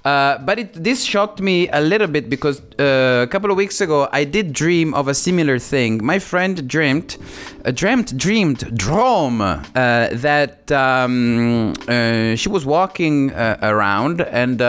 Uh, 0.03 0.37
but 0.39 0.59
it, 0.59 0.73
this 0.73 1.03
shocked 1.03 1.39
me 1.41 1.69
a 1.69 1.79
little 1.79 2.07
bit 2.07 2.29
because 2.29 2.61
uh, 2.79 3.23
a 3.23 3.27
couple 3.27 3.51
of 3.51 3.55
weeks 3.57 3.79
ago 3.79 4.09
I 4.11 4.23
did 4.25 4.51
dream 4.51 4.93
of 4.93 5.07
a 5.07 5.13
similar 5.13 5.57
thing. 5.57 6.03
My 6.03 6.19
friend 6.19 6.67
dreamt, 6.67 7.17
uh, 7.63 7.71
dreamt, 7.71 8.17
dreamed, 8.17 8.77
dream 8.77 9.41
uh, 9.41 9.59
that 9.75 10.71
um, 10.71 11.73
uh, 11.87 12.35
she 12.35 12.49
was 12.49 12.65
walking 12.65 13.31
uh, 13.31 13.57
around 13.61 14.21
and 14.21 14.61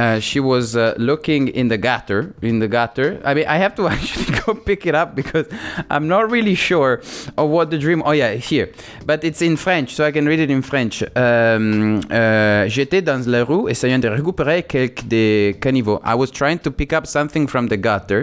uh, 0.00 0.18
she 0.18 0.40
was 0.40 0.76
uh, 0.76 0.94
looking 0.96 1.48
in 1.48 1.68
the 1.68 1.76
gutter. 1.76 2.34
In 2.40 2.58
the 2.58 2.68
gutter. 2.68 3.20
I 3.22 3.34
mean, 3.34 3.46
I 3.46 3.58
have 3.58 3.74
to 3.76 3.86
actually 3.94 4.30
go 4.40 4.54
pick 4.54 4.86
it 4.86 4.94
up 4.94 5.14
because 5.14 5.46
I'm 5.90 6.08
not 6.08 6.30
really 6.30 6.54
sure 6.54 7.02
of 7.36 7.50
what 7.50 7.70
the 7.70 7.78
dream. 7.78 8.02
Oh 8.06 8.12
yeah, 8.12 8.32
here. 8.34 8.72
But 9.04 9.24
it's 9.24 9.42
in 9.42 9.56
French, 9.56 9.94
so 9.94 10.04
I 10.06 10.12
can 10.12 10.26
read 10.26 10.40
it 10.40 10.50
in 10.50 10.62
French. 10.62 11.02
Um, 11.14 12.00
uh, 12.10 12.66
J'étais 12.68 13.02
dans 13.02 13.26
la 13.26 13.44
rue 13.44 13.68
essayant 13.68 14.00
de 14.00 14.08
récupérer 14.08 14.62
quelques 14.62 15.06
des 15.06 15.56
caniveaux. 15.60 16.00
I 16.02 16.14
was 16.14 16.30
trying 16.30 16.60
to 16.60 16.70
pick 16.70 16.92
up 16.92 17.06
something 17.06 17.46
from 17.46 17.68
the 17.68 17.76
gutter 17.76 18.22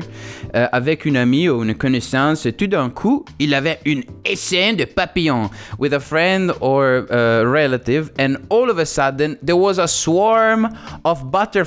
uh, 0.53 0.67
avec 0.71 1.05
une 1.05 1.17
amie 1.17 1.47
ou 1.49 1.63
une 1.63 1.75
connaissance. 1.75 2.45
Et 2.47 2.53
tout 2.53 2.67
d'un 2.67 2.89
coup, 2.89 3.23
il 3.37 3.53
avait 3.53 3.79
une 3.85 4.03
essaim 4.25 4.73
de 4.75 4.85
papillons 4.85 5.49
with 5.77 5.93
a 5.93 5.99
friend 5.99 6.53
or 6.59 7.05
a 7.11 7.45
relative, 7.45 8.11
and 8.17 8.37
all 8.49 8.71
of 8.71 8.79
a 8.79 8.85
sudden 8.85 9.37
there 9.43 9.57
was 9.57 9.77
a 9.77 9.87
swarm 9.87 10.67
of 11.03 11.29
butterflies. 11.31 11.66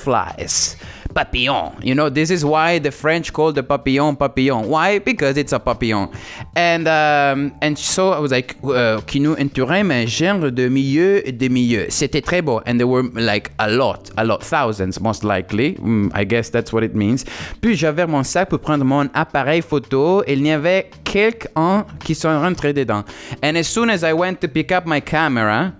Papillon. 1.14 1.72
You 1.82 1.94
know, 1.94 2.08
this 2.08 2.30
is 2.30 2.44
why 2.44 2.78
the 2.78 2.90
French 2.90 3.32
call 3.32 3.52
the 3.52 3.62
papillon 3.62 4.16
papillon. 4.16 4.68
Why? 4.68 4.98
Because 5.00 5.36
it's 5.36 5.52
a 5.52 5.58
papillon. 5.58 6.08
And 6.54 6.86
um, 6.86 7.52
and 7.60 7.76
so 7.76 8.12
I 8.12 8.18
was 8.20 8.30
like, 8.30 8.56
uh, 8.62 9.00
qui 9.06 9.20
nous 9.20 9.34
entourait 9.34 9.80
un 9.80 10.06
genre 10.06 10.50
de 10.50 10.68
milieu 10.68 11.22
de 11.22 11.48
milieu. 11.48 11.86
C'était 11.88 12.22
très 12.22 12.42
beau. 12.42 12.60
And 12.66 12.78
there 12.78 12.86
were 12.86 13.02
like 13.14 13.50
a 13.58 13.68
lot, 13.68 14.10
a 14.16 14.24
lot, 14.24 14.42
thousands 14.42 15.00
most 15.00 15.24
likely. 15.24 15.74
Mm, 15.74 16.10
I 16.14 16.24
guess 16.24 16.50
that's 16.50 16.72
what 16.72 16.84
it 16.84 16.94
means. 16.94 17.24
Puis 17.60 17.74
j'avais 17.76 18.06
mon 18.06 18.22
sac 18.22 18.48
pour 18.48 18.60
prendre 18.60 18.84
mon 18.84 19.10
appareil 19.14 19.62
photo. 19.62 20.22
Et 20.26 20.34
il 20.34 20.46
y 20.46 20.52
avait 20.52 20.90
quelques-uns 21.04 21.86
qui 22.04 22.14
sont 22.14 22.40
rentrés 22.40 22.72
dedans. 22.72 23.04
And 23.42 23.56
as 23.56 23.64
soon 23.64 23.90
as 23.90 24.04
I 24.04 24.12
went 24.12 24.40
to 24.42 24.48
pick 24.48 24.70
up 24.70 24.86
my 24.86 25.00
camera, 25.00 25.72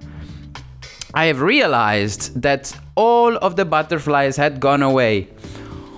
I 1.13 1.27
have 1.27 1.41
realized 1.41 2.41
that 2.43 2.73
all 2.95 3.37
of 3.39 3.57
the 3.57 3.65
butterflies 3.65 4.37
had 4.37 4.61
gone 4.61 4.83
away. 4.83 5.29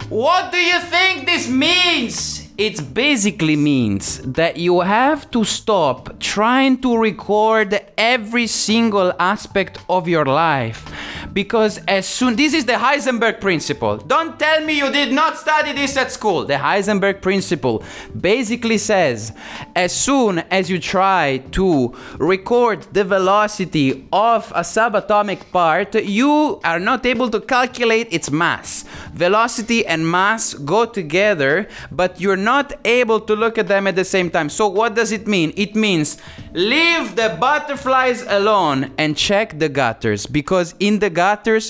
What 0.08 0.52
do 0.52 0.58
you 0.58 0.78
think 0.78 1.26
this 1.26 1.48
means? 1.48 2.48
It 2.56 2.94
basically 2.94 3.56
means 3.56 4.18
that 4.18 4.56
you 4.56 4.80
have 4.80 5.30
to 5.32 5.44
stop 5.44 6.18
trying 6.20 6.80
to 6.82 6.96
record 6.96 7.80
every 7.98 8.46
single 8.46 9.12
aspect 9.18 9.78
of 9.88 10.08
your 10.08 10.24
life. 10.24 10.84
Because 11.32 11.78
as 11.88 12.06
soon, 12.06 12.36
this 12.36 12.52
is 12.52 12.64
the 12.64 12.74
Heisenberg 12.74 13.40
principle. 13.40 13.96
Don't 13.96 14.38
tell 14.38 14.60
me 14.64 14.76
you 14.76 14.92
did 14.92 15.12
not 15.12 15.38
study 15.38 15.72
this 15.72 15.96
at 15.96 16.10
school. 16.10 16.44
The 16.44 16.54
Heisenberg 16.54 17.22
principle 17.22 17.82
basically 18.20 18.78
says 18.78 19.32
as 19.74 19.92
soon 19.94 20.40
as 20.50 20.68
you 20.68 20.78
try 20.78 21.38
to 21.52 21.94
record 22.18 22.82
the 22.92 23.04
velocity 23.04 24.06
of 24.12 24.50
a 24.54 24.60
subatomic 24.60 25.50
part, 25.50 25.94
you 25.94 26.60
are 26.64 26.80
not 26.80 27.06
able 27.06 27.30
to 27.30 27.40
calculate 27.40 28.08
its 28.12 28.30
mass. 28.30 28.84
Velocity 29.12 29.86
and 29.86 30.08
mass 30.08 30.54
go 30.54 30.84
together, 30.84 31.68
but 31.90 32.20
you're 32.20 32.36
not 32.36 32.72
able 32.84 33.20
to 33.20 33.34
look 33.34 33.58
at 33.58 33.68
them 33.68 33.86
at 33.86 33.96
the 33.96 34.04
same 34.04 34.30
time. 34.30 34.48
So, 34.48 34.68
what 34.68 34.94
does 34.94 35.12
it 35.12 35.26
mean? 35.26 35.52
It 35.56 35.74
means 35.74 36.18
leave 36.52 37.16
the 37.16 37.36
butterflies 37.40 38.22
alone 38.28 38.92
and 38.98 39.16
check 39.16 39.58
the 39.58 39.68
gutters 39.68 40.26
because 40.26 40.74
in 40.80 40.98
the 40.98 41.08
gutters, 41.08 41.21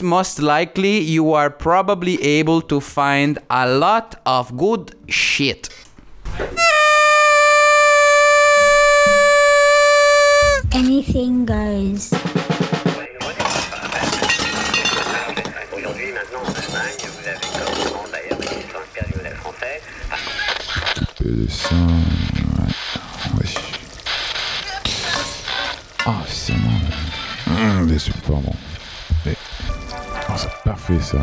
most 0.02 0.40
likely, 0.40 0.98
you 0.98 1.34
are 1.34 1.50
probably 1.50 2.22
able 2.22 2.62
to 2.62 2.80
find 2.80 3.38
a 3.50 3.68
lot 3.68 4.14
of 4.24 4.56
good 4.56 4.94
shit. 5.08 5.68
Anything 10.72 11.44
goes. 11.44 12.12
de 21.24 21.48
sang. 21.48 21.76
Ouais. 22.58 22.72
Wesh. 23.38 23.54
Ah, 26.04 26.22
c'est 26.26 26.54
bon. 26.54 26.70
Hum, 27.46 27.88
c'est 27.88 27.98
super 27.98 28.40
bon. 28.40 28.71
Mais, 29.24 29.36
oh, 30.28 30.32
parfait 30.64 31.00
ça. 31.00 31.18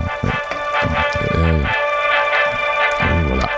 Euh, 1.35 1.63
et 3.01 3.23
voilà. 3.27 3.49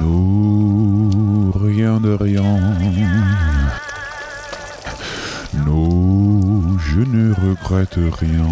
Nous, 0.00 1.52
rien 1.56 2.00
de 2.00 2.12
rien. 2.12 2.60
Nous 5.54 6.78
je 6.78 7.00
ne 7.00 7.32
regrette 7.34 7.98
rien. 8.20 8.46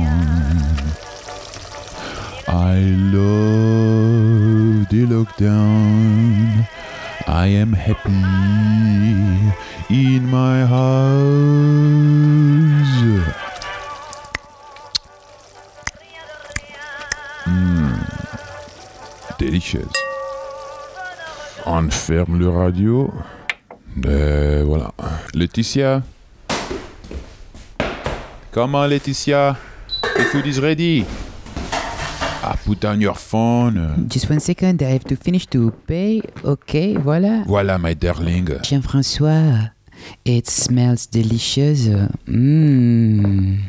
I 2.48 2.80
love 3.12 4.86
the 4.88 5.06
lockdown. 5.06 6.66
I 7.34 7.48
am 7.48 7.72
happy 7.72 8.12
in 9.90 10.30
my 10.30 10.64
house. 10.64 10.94
Hmm. 17.44 17.98
Delicious. 19.40 19.90
On 21.66 21.90
ferme 21.90 22.38
le 22.38 22.48
radio. 22.50 23.12
Euh, 24.06 24.62
voilà. 24.64 24.92
Laetitia. 25.34 26.04
Comment, 28.52 28.86
Laetitia? 28.86 29.56
The 30.02 30.22
food 30.30 30.46
is 30.46 30.60
ready. 30.60 31.04
Ah, 32.46 32.58
put 32.62 32.78
down 32.80 33.00
your 33.00 33.14
phone. 33.14 34.06
Just 34.06 34.28
one 34.28 34.38
second, 34.38 34.82
I 34.82 34.90
have 34.90 35.04
to 35.04 35.16
finish 35.16 35.46
to 35.46 35.70
pay. 35.86 36.20
Okay, 36.44 36.94
voilà. 36.94 37.42
Voilà, 37.46 37.78
my 37.78 37.94
darling. 37.94 38.58
Jean-François, 38.62 39.70
it 40.26 40.46
smells 40.50 41.06
delicious. 41.06 41.88
Mmm. 42.26 43.60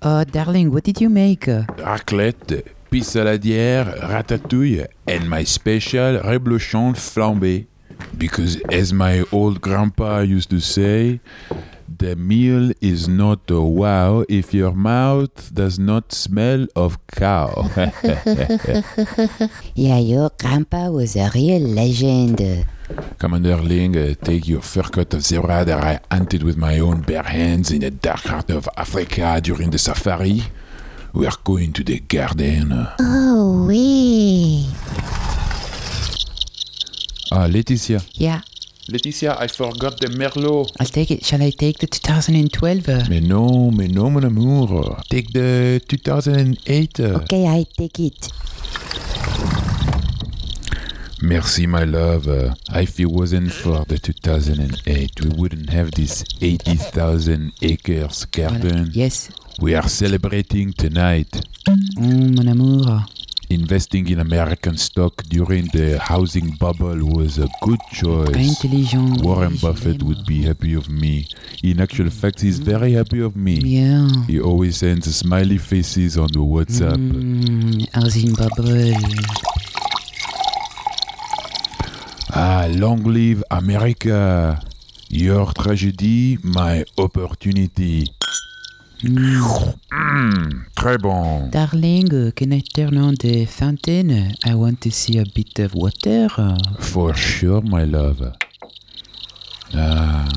Oh, 0.00 0.24
darling, 0.24 0.70
what 0.72 0.84
did 0.84 1.02
you 1.02 1.10
make? 1.10 1.50
Raclette, 1.76 2.64
pisse 2.90 3.10
saladière, 3.10 3.94
ratatouille, 4.00 4.86
and 5.06 5.28
my 5.28 5.44
special 5.44 6.18
reblochon 6.24 6.94
flambé. 6.94 7.66
Because 8.16 8.58
as 8.70 8.94
my 8.94 9.22
old 9.32 9.60
grandpa 9.60 10.20
used 10.20 10.48
to 10.48 10.60
say, 10.60 11.20
the 11.88 12.16
meal 12.16 12.72
is 12.80 13.08
not 13.08 13.50
a 13.50 13.60
wow 13.60 14.24
if 14.28 14.52
your 14.54 14.72
mouth 14.72 15.54
does 15.54 15.78
not 15.78 16.12
smell 16.12 16.66
of 16.74 16.98
cow. 17.08 17.70
yeah, 19.74 19.98
your 19.98 20.30
grandpa 20.38 20.90
was 20.90 21.16
a 21.16 21.30
real 21.34 21.62
legend. 21.62 22.66
Commander 23.18 23.56
Ling, 23.56 23.96
uh, 23.96 24.14
take 24.22 24.46
your 24.46 24.60
fur 24.60 24.82
coat 24.82 25.14
of 25.14 25.22
zebra 25.22 25.64
that 25.64 25.82
I 25.82 26.00
hunted 26.14 26.42
with 26.42 26.56
my 26.56 26.78
own 26.78 27.00
bare 27.02 27.22
hands 27.22 27.70
in 27.70 27.80
the 27.80 27.90
dark 27.90 28.20
heart 28.20 28.50
of 28.50 28.68
Africa 28.76 29.40
during 29.42 29.70
the 29.70 29.78
safari. 29.78 30.42
We 31.12 31.26
are 31.26 31.36
going 31.44 31.72
to 31.74 31.84
the 31.84 32.00
garden. 32.00 32.72
Oh, 32.98 33.64
oui. 33.66 34.66
Ah, 37.30 37.46
Laetitia. 37.46 38.00
Yeah, 38.14 38.42
Laetitia, 38.88 39.36
I 39.40 39.48
forgot 39.48 39.98
the 39.98 40.08
Merlot. 40.08 40.70
I'll 40.78 40.86
take 40.86 41.10
it. 41.10 41.24
Shall 41.24 41.42
I 41.42 41.50
take 41.50 41.78
the 41.78 41.86
2012? 41.86 42.88
uh? 42.88 43.04
Mais 43.08 43.20
non, 43.20 43.70
mais 43.72 43.88
non, 43.88 44.10
mon 44.10 44.22
amour. 44.22 45.00
Take 45.08 45.32
the 45.32 45.80
2008. 45.88 47.00
Okay, 47.00 47.46
I 47.46 47.64
take 47.78 47.98
it. 48.00 48.28
Merci, 51.22 51.66
my 51.66 51.84
love. 51.84 52.28
If 52.74 53.00
it 53.00 53.06
wasn't 53.06 53.50
for 53.50 53.86
the 53.86 53.98
2008, 53.98 55.22
we 55.22 55.30
wouldn't 55.34 55.70
have 55.70 55.92
this 55.92 56.22
80,000 56.42 57.52
acres 57.62 58.26
garden. 58.26 58.90
Yes. 58.92 59.30
We 59.60 59.74
are 59.74 59.88
celebrating 59.88 60.74
tonight. 60.74 61.30
Mm, 61.96 62.36
mon 62.36 62.48
amour. 62.48 63.06
Investing 63.50 64.08
in 64.08 64.20
American 64.20 64.76
stock 64.76 65.22
during 65.24 65.66
the 65.72 65.98
housing 65.98 66.50
bubble 66.58 66.98
was 67.16 67.38
a 67.38 67.48
good 67.62 67.78
choice. 67.92 68.64
Warren 69.22 69.56
Buffett 69.60 70.02
would 70.02 70.24
be 70.26 70.42
happy 70.42 70.74
of 70.74 70.88
me. 70.88 71.28
In 71.62 71.80
actual 71.80 72.10
fact, 72.10 72.40
he's 72.40 72.58
very 72.58 72.92
happy 72.92 73.20
of 73.20 73.36
me. 73.36 73.54
Yeah. 73.56 74.08
He 74.26 74.40
always 74.40 74.78
sends 74.78 75.14
smiley 75.14 75.58
faces 75.58 76.16
on 76.16 76.28
the 76.28 76.38
WhatsApp. 76.38 76.96
Mm, 76.96 77.88
housing 77.94 78.32
bubble. 78.34 78.94
Ah, 82.36 82.66
long 82.70 83.02
live 83.04 83.44
America. 83.50 84.60
Your 85.10 85.52
tragedy, 85.52 86.38
my 86.42 86.84
opportunity. 86.98 88.06
Mm, 89.06 90.64
très 90.74 90.96
bon. 90.98 91.48
Darling, 91.50 92.08
uh, 92.12 92.30
can 92.34 92.52
I 92.52 92.60
turn 92.60 92.96
on 92.98 93.14
the 93.20 93.44
fountain? 93.46 94.32
I 94.44 94.54
want 94.54 94.80
to 94.80 94.90
see 94.90 95.18
a 95.18 95.24
bit 95.24 95.58
of 95.60 95.74
water. 95.74 96.28
For 96.78 97.14
sure, 97.14 97.60
my 97.62 97.84
love. 97.84 98.32
Ah, 99.74 100.28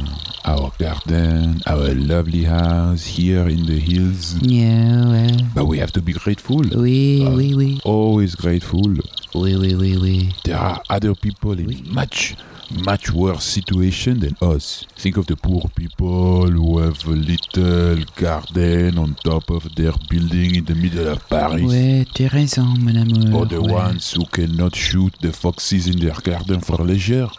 our 0.45 0.71
garden, 0.79 1.61
our 1.67 1.93
lovely 1.93 2.43
house 2.43 3.05
here 3.05 3.47
in 3.47 3.65
the 3.65 3.79
hills. 3.79 4.35
Yeah, 4.41 5.05
well. 5.07 5.37
But 5.55 5.65
we 5.65 5.77
have 5.79 5.91
to 5.93 6.01
be 6.01 6.13
grateful. 6.13 6.61
Oui, 6.75 7.23
Ah, 7.25 7.31
oui, 7.35 7.53
oui. 7.53 7.79
Always 7.85 8.35
grateful. 8.35 8.95
Oui, 9.33 9.55
oui, 9.55 9.75
oui, 9.75 9.95
oui. 9.97 10.33
There 10.43 10.57
are 10.57 10.81
other 10.89 11.13
people 11.15 11.57
in 11.59 11.83
much, 11.93 12.35
much 12.71 13.11
worse 13.11 13.43
situation 13.45 14.19
than 14.19 14.35
us. 14.41 14.85
Think 14.97 15.17
of 15.17 15.25
the 15.27 15.35
poor 15.35 15.61
people 15.75 16.47
who 16.49 16.79
have 16.79 16.97
a 17.07 17.11
little 17.11 18.03
garden 18.15 18.97
on 18.97 19.15
top 19.23 19.49
of 19.49 19.63
their 19.75 19.93
building 20.09 20.55
in 20.55 20.65
the 20.65 20.75
middle 20.75 21.07
of 21.07 21.19
Paris. 21.29 21.61
Ouais, 21.63 22.05
tu 22.13 22.23
as 22.25 22.29
raison, 22.29 22.65
mon 22.79 22.95
amour. 22.95 23.33
Or 23.41 23.45
the 23.47 23.59
ouais. 23.61 23.71
ones 23.71 24.13
who 24.15 24.25
cannot 24.25 24.75
shoot 24.75 25.13
the 25.21 25.31
foxes 25.31 25.87
in 25.87 25.99
their 25.99 26.15
garden 26.23 26.61
for 26.61 26.83
leisure. 26.83 27.29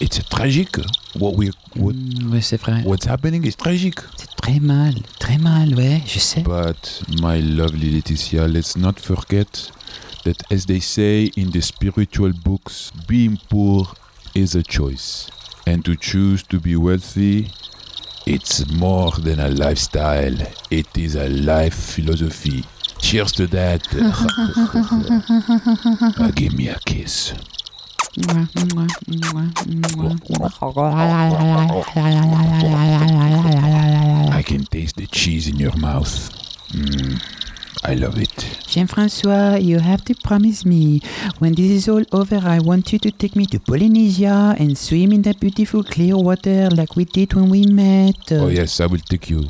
It's 0.00 0.20
tragic. 0.28 0.78
What 1.18 1.36
we, 1.36 1.50
what, 1.76 1.94
Mm, 1.94 2.32
ouais, 2.32 2.40
c'est 2.40 2.60
vrai. 2.60 2.82
what's 2.84 3.06
happening 3.06 3.44
is 3.46 3.54
tragic. 3.56 4.00
C'est 4.16 4.34
très 4.36 4.58
mal, 4.60 4.94
très 5.20 5.38
mal, 5.38 5.74
ouais, 5.74 6.02
je 6.06 6.18
sais. 6.18 6.42
But 6.42 7.02
my 7.20 7.40
lovely 7.40 7.90
Laetitia, 7.90 8.48
let's 8.48 8.76
not 8.76 8.94
forget 8.98 9.70
that 10.24 10.42
as 10.50 10.66
they 10.66 10.80
say 10.80 11.30
in 11.36 11.50
the 11.50 11.60
spiritual 11.60 12.32
books, 12.44 12.90
being 13.06 13.36
poor 13.48 13.86
is 14.34 14.54
a 14.54 14.62
choice. 14.62 15.28
And 15.66 15.84
to 15.84 15.96
choose 15.96 16.42
to 16.44 16.58
be 16.58 16.76
wealthy, 16.76 17.50
it's 18.26 18.70
more 18.72 19.10
than 19.12 19.40
a 19.40 19.48
lifestyle. 19.48 20.34
It 20.70 20.86
is 20.96 21.16
a 21.16 21.28
life 21.28 21.74
philosophy. 21.74 22.64
Cheers 22.98 23.32
to 23.32 23.46
that. 23.48 23.82
Uh, 26.18 26.30
give 26.34 26.54
me 26.54 26.68
a 26.68 26.78
kiss. 26.84 27.32
I 34.32 34.42
can 34.44 34.64
taste 34.66 34.96
the 34.96 35.06
cheese 35.10 35.48
in 35.48 35.56
your 35.56 35.74
mouth. 35.76 36.30
Mm, 36.72 37.20
I 37.84 37.94
love 37.94 38.18
it. 38.18 38.41
Jean-François, 38.72 39.62
you 39.62 39.78
have 39.78 40.02
to 40.02 40.14
promise 40.14 40.64
me, 40.64 41.02
when 41.40 41.52
this 41.52 41.70
is 41.70 41.88
all 41.90 42.02
over, 42.10 42.40
I 42.42 42.58
want 42.58 42.90
you 42.90 42.98
to 43.00 43.10
take 43.10 43.36
me 43.36 43.44
to 43.52 43.60
Polynesia 43.60 44.56
and 44.58 44.78
swim 44.78 45.12
in 45.12 45.20
that 45.22 45.38
beautiful 45.40 45.84
clear 45.84 46.16
water 46.16 46.70
like 46.70 46.96
we 46.96 47.04
did 47.04 47.34
when 47.34 47.50
we 47.50 47.66
met. 47.66 48.32
Oh 48.32 48.48
yes, 48.48 48.80
I 48.80 48.86
will 48.86 49.04
take 49.10 49.28
you. 49.28 49.44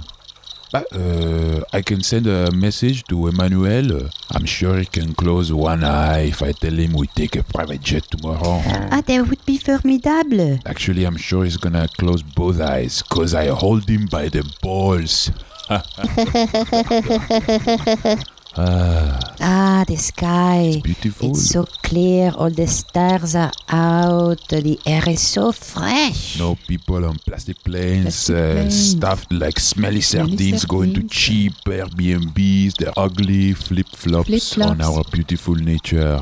But, 0.73 0.89
uh, 0.91 1.63
I 1.73 1.83
can 1.83 2.03
send 2.03 2.27
a 2.27 2.51
message 2.51 3.05
to 3.05 3.29
Emmanuel. 3.29 4.11
I'm 4.33 4.45
sure 4.45 4.79
he 4.79 4.87
can 4.87 5.15
close 5.15 5.53
one 5.53 5.85
eye 5.85 6.27
if 6.27 6.43
I 6.43 6.51
tell 6.51 6.73
him 6.73 6.95
we 6.95 7.07
take 7.07 7.37
a 7.37 7.45
private 7.45 7.81
jet 7.81 8.03
tomorrow. 8.11 8.61
Ah, 8.91 9.03
that 9.07 9.29
would 9.29 9.47
be 9.47 9.57
formidable. 9.57 10.59
Actually, 10.67 11.05
I'm 11.05 11.17
sure 11.17 11.45
he's 11.45 11.59
gonna 11.59 11.87
close 11.97 12.25
both 12.25 12.61
eyes, 12.61 13.03
cause 13.03 13.35
I 13.35 13.47
hold 13.55 13.89
him 13.89 14.07
by 14.07 14.31
the 14.31 14.43
balls. 14.61 15.31
ah, 18.57 19.19
Ah, 19.41 19.85
the 19.87 19.97
sky. 19.97 20.81
beautiful. 20.85 21.31
It's 21.31 21.49
so 21.51 21.65
clear, 21.83 22.31
all 22.37 22.51
the 22.51 22.67
stars 22.67 23.35
are 23.35 23.53
out, 23.69 24.39
the 24.49 24.79
air 24.87 25.09
is 25.09 25.21
so 25.21 25.53
fresh. 25.53 26.39
no 26.39 26.57
people 26.69 27.05
on 27.05 27.19
plastic 27.27 27.57
planes, 27.65 28.27
Plastic 28.27 28.37
uh, 28.37 28.53
planes. 28.55 28.91
stuffed 28.91 29.33
like 29.33 29.59
smelly 29.59 30.01
sardines 30.01 30.65
going 30.65 30.95
to 30.95 31.03
cheap 31.09 31.53
Airbnbs, 31.67 32.77
They're 32.77 32.93
ugly 32.97 33.53
flip 33.55 33.89
flops 33.89 34.29
Flip-flops. 34.29 34.71
on 34.71 34.81
our 34.81 35.03
beautiful 35.11 35.55
nature. 35.55 36.21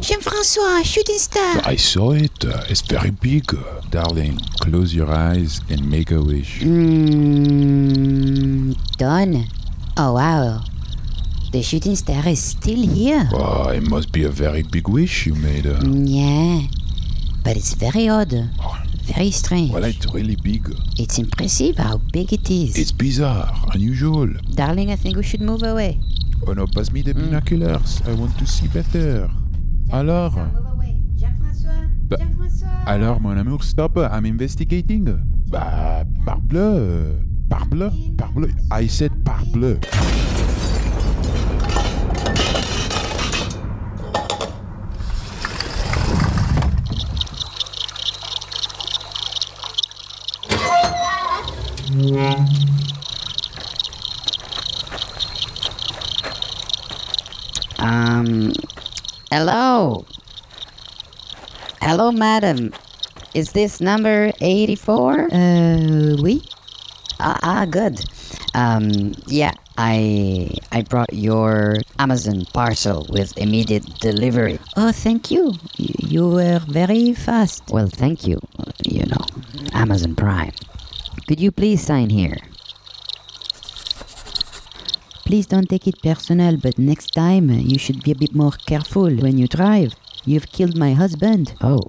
Jean-François, 0.00 0.84
shooting 0.84 1.18
star. 1.18 1.60
I 1.64 1.76
saw 1.76 2.12
it. 2.12 2.44
It's 2.68 2.82
very 2.82 3.10
big. 3.10 3.44
Darling, 3.90 4.38
close 4.60 4.94
your 4.94 5.10
eyes 5.10 5.60
and 5.70 5.88
make 5.90 6.10
a 6.10 6.22
wish. 6.22 6.60
Mm, 6.60 8.74
done. 8.96 9.46
Oh, 9.96 10.14
wow. 10.14 10.60
The 11.52 11.62
shooting 11.62 11.96
star 11.96 12.26
is 12.28 12.42
still 12.42 12.82
here. 12.82 13.28
Oh, 13.32 13.68
it 13.70 13.88
must 13.88 14.12
be 14.12 14.24
a 14.24 14.30
very 14.30 14.62
big 14.62 14.88
wish 14.88 15.26
you 15.26 15.34
made. 15.34 15.66
Uh. 15.66 15.80
Yeah. 15.84 16.62
But 17.44 17.56
it's 17.56 17.74
very 17.74 18.08
odd. 18.08 18.32
Very 19.04 19.30
strange. 19.30 19.70
Well, 19.70 19.84
it's 19.84 20.06
really 20.12 20.36
big. 20.36 20.66
It's 20.98 21.18
impressive 21.18 21.76
how 21.76 21.98
big 22.12 22.32
it 22.32 22.50
is. 22.50 22.76
It's 22.78 22.90
bizarre, 22.90 23.52
unusual. 23.72 24.28
Darling, 24.54 24.90
I 24.90 24.96
think 24.96 25.16
we 25.16 25.22
should 25.22 25.42
move 25.42 25.62
away. 25.62 26.00
Oh 26.46 26.52
no, 26.52 26.66
pass 26.66 26.90
me 26.90 27.02
the 27.02 27.14
binoculars. 27.14 28.00
I 28.06 28.14
want 28.14 28.36
to 28.38 28.46
see 28.46 28.66
better. 28.68 29.30
Alors 29.92 30.34
Jean-François, 31.16 31.70
Bah, 32.08 32.16
Alors, 32.86 33.20
mon 33.20 33.36
amour, 33.36 33.62
stop. 33.64 33.96
I'm 33.96 34.26
investigating. 34.26 35.16
Bah, 35.48 36.04
parbleu. 36.24 37.16
Parbleu. 37.48 37.90
Parbleu. 38.16 38.50
I 38.70 38.86
said 38.88 39.12
parbleu. 39.24 39.78
Um, 57.78 58.52
hello. 59.34 60.06
Hello, 61.82 62.12
madam. 62.12 62.72
Is 63.34 63.50
this 63.50 63.80
number 63.80 64.30
84? 64.40 65.26
Uh, 65.26 66.16
oui. 66.22 66.38
Ah, 67.18 67.38
ah, 67.42 67.64
good. 67.66 67.98
Um, 68.54 69.10
yeah, 69.26 69.50
I 69.76 70.54
I 70.70 70.82
brought 70.82 71.10
your 71.12 71.78
Amazon 71.98 72.46
parcel 72.54 73.06
with 73.10 73.34
immediate 73.36 73.82
delivery. 73.98 74.58
Oh, 74.76 74.92
thank 74.94 75.30
you. 75.34 75.58
Y- 75.82 76.14
You 76.14 76.28
were 76.30 76.60
very 76.70 77.10
fast. 77.12 77.66
Well, 77.74 77.90
thank 77.90 78.22
you. 78.30 78.38
You 78.86 79.02
know, 79.10 79.24
Amazon 79.74 80.14
Prime. 80.14 80.54
Could 81.26 81.40
you 81.42 81.50
please 81.50 81.82
sign 81.82 82.06
here? 82.10 82.38
Please 85.24 85.46
don't 85.46 85.68
take 85.68 85.86
it 85.86 86.02
personal, 86.02 86.56
but 86.56 86.78
next 86.78 87.14
time 87.14 87.50
uh, 87.50 87.54
you 87.54 87.78
should 87.78 88.02
be 88.02 88.12
a 88.12 88.14
bit 88.14 88.34
more 88.34 88.52
careful 88.66 89.10
when 89.10 89.38
you 89.38 89.48
drive. 89.48 89.94
You've 90.26 90.52
killed 90.52 90.76
my 90.76 90.92
husband. 90.92 91.54
Oh, 91.60 91.80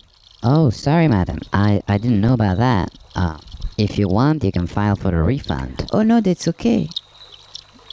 oh, 0.41 0.69
sorry, 0.69 1.07
madam. 1.07 1.39
I, 1.51 1.81
I 1.87 1.97
didn't 1.97 2.21
know 2.21 2.33
about 2.33 2.57
that. 2.57 2.91
Uh, 3.15 3.37
if 3.77 3.97
you 3.99 4.07
want, 4.07 4.43
you 4.43 4.51
can 4.51 4.67
file 4.67 4.95
for 4.95 5.13
a 5.13 5.23
refund. 5.23 5.87
Oh 5.91 6.01
no, 6.01 6.21
that's 6.21 6.47
okay. 6.47 6.89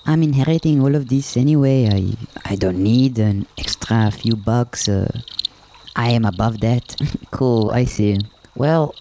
I'm 0.07 0.23
inheriting 0.23 0.81
all 0.81 0.95
of 0.95 1.09
this 1.09 1.37
anyway. 1.37 1.89
I 1.89 2.17
I 2.45 2.57
don't 2.57 2.79
need 2.79 3.19
an 3.19 3.47
extra 3.59 4.11
few 4.11 4.37
bucks. 4.37 4.89
Uh, 4.89 5.11
I 5.97 6.11
am 6.11 6.25
above 6.25 6.61
that. 6.61 6.97
cool, 7.31 7.71
I 7.71 7.85
see. 7.85 8.19
Well, 8.55 8.95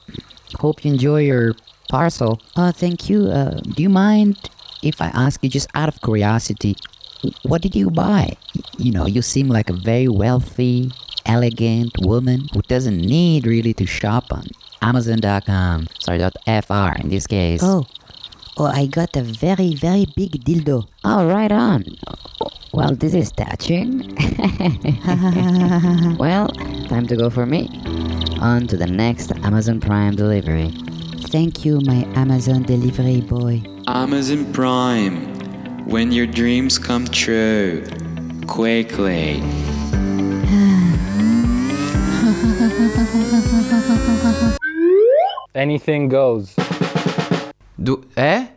hope 0.59 0.83
you 0.83 0.93
enjoy 0.93 1.21
your 1.21 1.55
parcel. 1.89 2.41
Oh, 2.55 2.71
thank 2.71 3.09
you. 3.09 3.27
Uh, 3.27 3.59
do 3.61 3.83
you 3.83 3.89
mind 3.89 4.37
if 4.81 5.01
I 5.01 5.07
ask 5.07 5.43
you 5.43 5.49
just 5.49 5.67
out 5.73 5.89
of 5.89 6.01
curiosity, 6.01 6.75
what 7.43 7.61
did 7.61 7.75
you 7.75 7.89
buy? 7.89 8.35
You 8.77 8.91
know, 8.91 9.05
you 9.05 9.21
seem 9.21 9.47
like 9.47 9.69
a 9.69 9.73
very 9.73 10.07
wealthy, 10.07 10.91
elegant 11.25 11.91
woman 12.01 12.47
who 12.53 12.61
doesn't 12.63 12.99
need 12.99 13.45
really 13.45 13.73
to 13.75 13.85
shop 13.85 14.25
on 14.31 14.45
Amazon.com. 14.81 15.87
Sorry, 15.99 16.19
.fr 16.19 16.99
in 16.99 17.09
this 17.09 17.27
case. 17.27 17.61
Oh, 17.63 17.85
oh, 18.57 18.65
I 18.65 18.87
got 18.87 19.15
a 19.15 19.21
very, 19.21 19.75
very 19.75 20.07
big 20.15 20.43
dildo. 20.43 20.87
Oh, 21.03 21.27
right 21.27 21.51
on. 21.51 21.85
Well, 22.73 22.95
this 22.95 23.13
is 23.13 23.31
touching. 23.31 24.15
well, 26.17 26.47
time 26.87 27.05
to 27.07 27.15
go 27.15 27.29
for 27.29 27.45
me. 27.45 27.69
On 28.39 28.65
to 28.67 28.77
the 28.77 28.87
next 28.87 29.31
Amazon 29.43 29.79
Prime 29.79 30.15
delivery. 30.15 30.73
Thank 31.31 31.63
you, 31.63 31.79
my 31.87 32.03
Amazon 32.15 32.63
delivery 32.63 33.21
boy. 33.21 33.63
Amazon 33.87 34.51
Prime. 34.51 35.31
When 35.87 36.11
your 36.11 36.27
dreams 36.27 36.77
come 36.77 37.07
true. 37.07 37.85
Quickly. 38.47 39.39
Anything 45.55 46.09
goes. 46.09 46.53
Do 47.81 48.03
eh? 48.17 48.47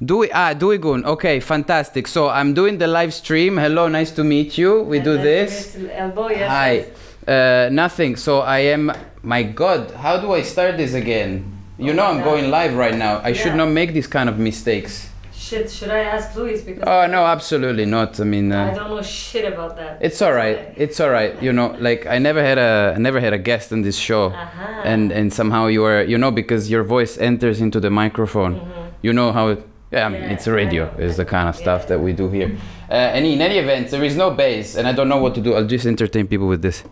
Dewey, 0.00 0.30
ah, 0.32 0.54
Duigun. 0.54 1.04
Okay, 1.04 1.40
fantastic. 1.40 2.06
So 2.06 2.28
I'm 2.28 2.54
doing 2.54 2.78
the 2.78 2.86
live 2.86 3.12
stream. 3.12 3.56
Hello, 3.56 3.88
nice 3.88 4.12
to 4.12 4.22
meet 4.22 4.56
you. 4.56 4.82
We 4.82 5.00
do 5.00 5.18
this. 5.18 5.76
Elbow, 5.90 6.28
yes. 6.28 6.48
Hi. 6.48 6.86
Uh, 7.26 7.68
nothing. 7.72 8.14
So 8.14 8.42
I 8.42 8.60
am. 8.60 8.92
My 9.24 9.42
God, 9.42 9.90
how 9.90 10.18
do 10.18 10.30
I 10.32 10.42
start 10.42 10.76
this 10.76 10.94
again? 10.94 11.56
You 11.80 11.94
know 11.94 12.04
I'm 12.04 12.22
going 12.22 12.50
live 12.50 12.74
right 12.76 12.94
now. 12.96 13.20
I 13.24 13.32
should 13.32 13.52
Yeah. 13.52 13.62
not 13.64 13.68
make 13.70 13.92
these 13.92 14.06
kind 14.06 14.28
of 14.28 14.38
mistakes. 14.38 15.08
Shit, 15.32 15.70
should 15.70 15.90
I 15.90 16.00
ask 16.00 16.36
Luis? 16.36 16.60
Because 16.60 16.84
Oh 16.86 17.06
no, 17.10 17.24
absolutely 17.24 17.86
not. 17.86 18.20
I 18.20 18.24
mean, 18.24 18.52
I 18.52 18.70
uh, 18.70 18.74
don't 18.74 18.90
know 18.90 19.02
shit 19.02 19.46
about 19.52 19.76
that. 19.78 19.98
it's 20.00 20.20
all 20.22 20.32
right. 20.32 20.58
It's 20.76 21.00
all 21.00 21.10
right. 21.10 21.32
You 21.42 21.52
know, 21.52 21.74
like 21.80 22.06
I 22.06 22.18
never 22.18 22.42
had 22.42 22.58
a 22.58 22.92
I 22.96 22.98
never 22.98 23.18
had 23.20 23.32
a 23.32 23.38
guest 23.38 23.72
on 23.72 23.80
this 23.82 23.96
show, 23.96 24.24
Uh-huh. 24.26 24.82
and 24.92 25.10
and 25.18 25.32
somehow 25.32 25.62
you 25.74 25.82
are 25.90 26.02
you 26.12 26.18
know 26.18 26.30
because 26.30 26.62
your 26.70 26.84
voice 26.84 27.18
enters 27.18 27.60
into 27.60 27.80
the 27.80 27.90
microphone. 27.90 28.54
Mm-hmm. 28.56 29.06
You 29.06 29.12
know 29.18 29.32
how 29.32 29.48
it. 29.52 29.60
Yeah, 29.92 30.06
I 30.06 30.08
mean, 30.10 30.22
it's 30.34 30.46
radio. 30.46 30.82
It's 30.98 31.16
the 31.16 31.24
kind 31.24 31.48
of 31.48 31.56
stuff 31.56 31.88
that 31.88 31.98
we 31.98 32.12
do 32.12 32.28
here. 32.30 32.50
Uh, 32.88 33.14
and 33.16 33.26
in 33.26 33.40
any 33.40 33.58
event, 33.58 33.90
there 33.90 34.04
is 34.04 34.14
no 34.14 34.30
bass, 34.30 34.76
and 34.76 34.86
I 34.86 34.92
don't 34.92 35.08
know 35.08 35.18
what 35.24 35.34
to 35.34 35.40
do. 35.40 35.54
I'll 35.56 35.66
just 35.76 35.84
entertain 35.86 36.28
people 36.28 36.46
with 36.46 36.62
this. 36.62 36.84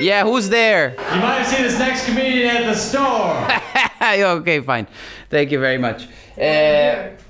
Yeah, 0.00 0.24
who's 0.24 0.48
there? 0.48 0.84
You 1.14 1.20
might 1.20 1.38
have 1.42 1.46
seen 1.46 1.62
this 1.62 1.78
next 1.78 2.06
comedian 2.06 2.48
at 2.56 2.64
the 2.66 2.74
store. 2.74 3.46
okay, 4.40 4.60
fine. 4.60 4.86
Thank 5.30 5.50
you 5.50 5.60
very 5.60 5.78
much. 5.78 6.08
Uh, 6.36 6.40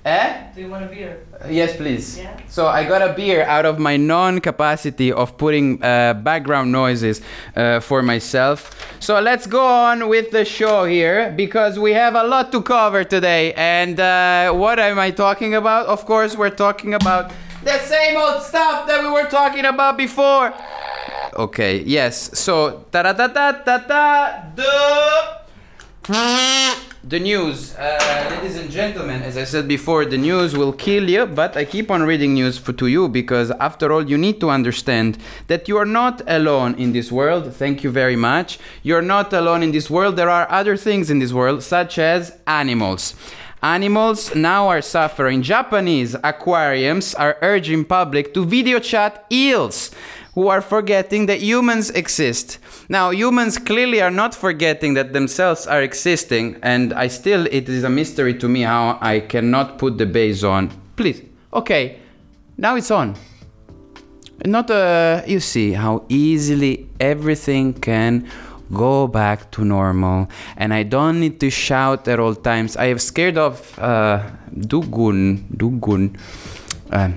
eh? 0.05 0.53
Do 0.55 0.61
you 0.61 0.69
want 0.69 0.85
a 0.85 0.89
beer? 0.89 1.25
Yes, 1.49 1.77
please. 1.77 2.19
Yeah. 2.19 2.39
So 2.49 2.67
I 2.67 2.85
got 2.85 3.01
a 3.03 3.15
beer 3.15 3.43
out 3.45 3.65
of 3.65 3.79
my 3.79 3.97
non-capacity 3.97 5.13
of 5.13 5.37
putting 5.39 5.83
uh, 5.83 6.15
background 6.15 6.73
noises 6.73 7.21
uh, 7.57 7.81
for 7.81 8.03
myself. 8.03 8.71
So 9.01 9.19
let's 9.21 9.47
go 9.47 9.65
on 9.65 10.09
with 10.09 10.31
the 10.31 10.45
show 10.45 10.85
here 10.85 11.33
because 11.37 11.79
we 11.79 11.93
have 11.93 12.15
a 12.17 12.25
lot 12.25 12.53
to 12.53 12.63
cover 12.63 13.05
today. 13.05 13.55
And 13.55 13.99
uh, 13.99 14.53
what 14.53 14.79
am 14.79 14.99
I 14.99 15.11
talking 15.11 15.55
about? 15.55 15.87
Of 15.87 16.05
course, 16.05 16.37
we're 16.37 16.51
talking 16.51 16.95
about 16.95 17.33
the 17.65 17.79
same 17.79 18.17
old 18.17 18.43
stuff 18.43 18.87
that 18.89 19.03
we 19.03 19.11
were 19.11 19.29
talking 19.29 19.65
about 19.65 19.97
before. 19.97 20.53
Okay. 21.35 21.83
Yes. 21.83 22.39
So 22.39 22.85
ta 22.91 23.03
da 23.03 23.13
da 23.13 23.29
da 23.29 23.53
da 23.53 23.79
da. 23.79 25.39
The 26.09 27.21
news, 27.21 27.75
uh, 27.75 28.29
ladies 28.31 28.57
and 28.57 28.71
gentlemen, 28.71 29.21
as 29.21 29.37
I 29.37 29.45
said 29.45 29.69
before, 29.69 30.07
the 30.07 30.17
news 30.17 30.57
will 30.57 30.73
kill 30.73 31.07
you, 31.07 31.27
but 31.27 31.55
I 31.55 31.67
keep 31.67 31.91
on 31.91 32.03
reading 32.03 32.33
news 32.33 32.57
for, 32.57 32.73
to 32.73 32.87
you 32.87 33.11
because, 33.11 33.51
after 33.51 33.93
all, 33.93 34.09
you 34.09 34.17
need 34.17 34.41
to 34.41 34.49
understand 34.49 35.19
that 35.49 35.69
you 35.69 35.77
are 35.77 35.85
not 35.85 36.23
alone 36.27 36.77
in 36.77 36.95
this 36.95 37.13
world. 37.13 37.55
Thank 37.55 37.85
you 37.85 37.91
very 37.91 38.17
much. 38.17 38.59
You're 38.83 39.03
not 39.03 39.35
alone 39.35 39.63
in 39.63 39.73
this 39.73 39.91
world. 39.91 40.17
There 40.17 40.31
are 40.31 40.51
other 40.51 40.79
things 40.79 41.11
in 41.11 41.19
this 41.19 41.35
world, 41.35 41.63
such 41.63 41.99
as 41.99 42.39
animals. 42.47 43.15
Animals 43.63 44.35
now 44.35 44.69
are 44.69 44.81
suffering. 44.81 45.43
Japanese 45.43 46.17
aquariums 46.25 47.15
are 47.17 47.37
urging 47.43 47.85
public 47.85 48.33
to 48.33 48.47
video 48.47 48.79
chat 48.79 49.27
eels 49.31 49.91
who 50.39 50.47
are 50.47 50.61
forgetting 50.61 51.27
that 51.27 51.41
humans 51.43 51.91
exist. 51.91 52.59
Now, 52.89 53.11
humans 53.11 53.59
clearly 53.59 54.01
are 54.01 54.13
not 54.23 54.37
forgetting 54.37 54.95
that 54.95 55.13
themselves 55.13 55.67
are 55.67 55.83
existing, 55.83 56.59
and 56.63 56.93
I 56.93 57.09
still, 57.09 57.47
it 57.47 57.69
is 57.69 57.83
a 57.83 57.91
mystery 57.91 58.35
to 58.35 58.49
me 58.49 58.61
how 58.63 58.99
I 59.01 59.19
cannot 59.19 59.79
put 59.79 59.99
the 59.99 60.07
bass 60.07 60.45
on. 60.45 60.71
Please. 60.95 61.23
Okay, 61.53 61.99
now 62.57 62.77
it's 62.77 62.93
on. 62.93 63.17
Not, 64.45 64.71
uh, 64.71 65.23
you 65.27 65.41
see 65.41 65.73
how 65.73 66.05
easily 66.09 66.87
everything 67.01 67.75
can 67.75 68.29
go 68.73 69.09
back 69.09 69.51
to 69.55 69.65
normal, 69.65 70.29
and 70.57 70.73
I 70.73 70.85
don't 70.85 71.19
need 71.19 71.41
to 71.41 71.51
shout 71.51 72.07
at 72.07 72.21
all 72.21 72.37
times. 72.37 72.77
I 72.77 72.87
have 72.93 73.03
scared 73.03 73.39
of 73.39 73.77
uh, 73.77 74.23
Dugun, 74.57 75.49
Dugun. 75.57 76.17
Uh, 76.93 77.11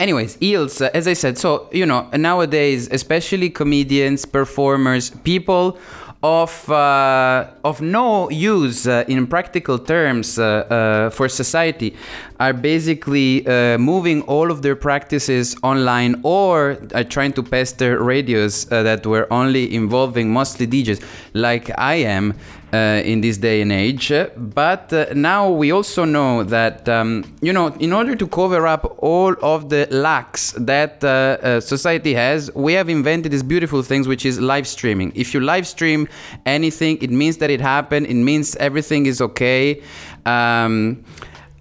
Anyways, 0.00 0.40
eels, 0.40 0.80
uh, 0.80 0.90
as 0.94 1.08
I 1.08 1.14
said, 1.14 1.38
so, 1.38 1.68
you 1.72 1.84
know, 1.84 2.08
nowadays, 2.12 2.88
especially 2.92 3.50
comedians, 3.50 4.24
performers, 4.24 5.10
people 5.10 5.76
of, 6.22 6.70
uh, 6.70 7.48
of 7.64 7.80
no 7.80 8.30
use 8.30 8.86
uh, 8.86 9.04
in 9.08 9.26
practical 9.26 9.76
terms 9.76 10.38
uh, 10.38 10.44
uh, 10.44 11.10
for 11.10 11.28
society 11.28 11.96
are 12.40 12.52
basically 12.52 13.46
uh, 13.46 13.78
moving 13.78 14.22
all 14.22 14.50
of 14.50 14.62
their 14.62 14.76
practices 14.76 15.56
online 15.62 16.20
or 16.22 16.78
are 16.94 17.04
trying 17.04 17.32
to 17.32 17.42
pester 17.42 18.02
radios 18.02 18.70
uh, 18.70 18.82
that 18.82 19.06
were 19.06 19.26
only 19.32 19.74
involving 19.74 20.32
mostly 20.32 20.66
DJs, 20.66 21.02
like 21.34 21.70
I 21.78 21.94
am 21.94 22.34
uh, 22.72 23.02
in 23.04 23.20
this 23.20 23.38
day 23.38 23.60
and 23.60 23.72
age. 23.72 24.12
But 24.36 24.92
uh, 24.92 25.06
now 25.14 25.50
we 25.50 25.72
also 25.72 26.04
know 26.04 26.44
that, 26.44 26.88
um, 26.88 27.24
you 27.40 27.52
know, 27.52 27.68
in 27.80 27.92
order 27.92 28.14
to 28.14 28.26
cover 28.28 28.66
up 28.66 28.96
all 28.98 29.34
of 29.42 29.68
the 29.68 29.88
lacks 29.90 30.52
that 30.52 31.02
uh, 31.02 31.08
uh, 31.08 31.60
society 31.60 32.14
has, 32.14 32.54
we 32.54 32.74
have 32.74 32.88
invented 32.88 33.32
these 33.32 33.42
beautiful 33.42 33.82
things, 33.82 34.06
which 34.06 34.24
is 34.24 34.40
live 34.40 34.66
streaming. 34.66 35.12
If 35.14 35.34
you 35.34 35.40
live 35.40 35.66
stream 35.66 36.08
anything, 36.46 36.98
it 37.00 37.10
means 37.10 37.38
that 37.38 37.50
it 37.50 37.60
happened, 37.60 38.06
it 38.06 38.14
means 38.14 38.54
everything 38.56 39.06
is 39.06 39.20
okay. 39.20 39.82
Um, 40.26 41.04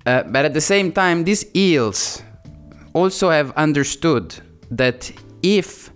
uh, 0.07 0.23
but 0.23 0.45
at 0.45 0.53
the 0.53 0.61
same 0.61 0.91
time, 0.91 1.25
these 1.25 1.45
eels 1.53 2.23
also 2.93 3.29
have 3.29 3.51
understood 3.51 4.33
that 4.71 5.11
if 5.43 5.91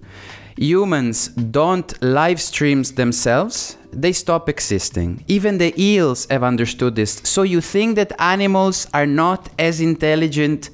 humans 0.57 1.29
don't 1.29 1.99
live 2.03 2.39
streams 2.39 2.91
themselves, 2.91 3.77
they 3.91 4.11
stop 4.11 4.49
existing. 4.49 5.23
Even 5.27 5.57
the 5.57 5.73
eels 5.81 6.27
have 6.29 6.43
understood 6.43 6.95
this. 6.95 7.21
So 7.23 7.43
you 7.43 7.61
think 7.61 7.95
that 7.95 8.11
animals 8.19 8.85
are 8.93 9.07
not 9.07 9.49
as 9.57 9.79
intelligent 9.79 10.69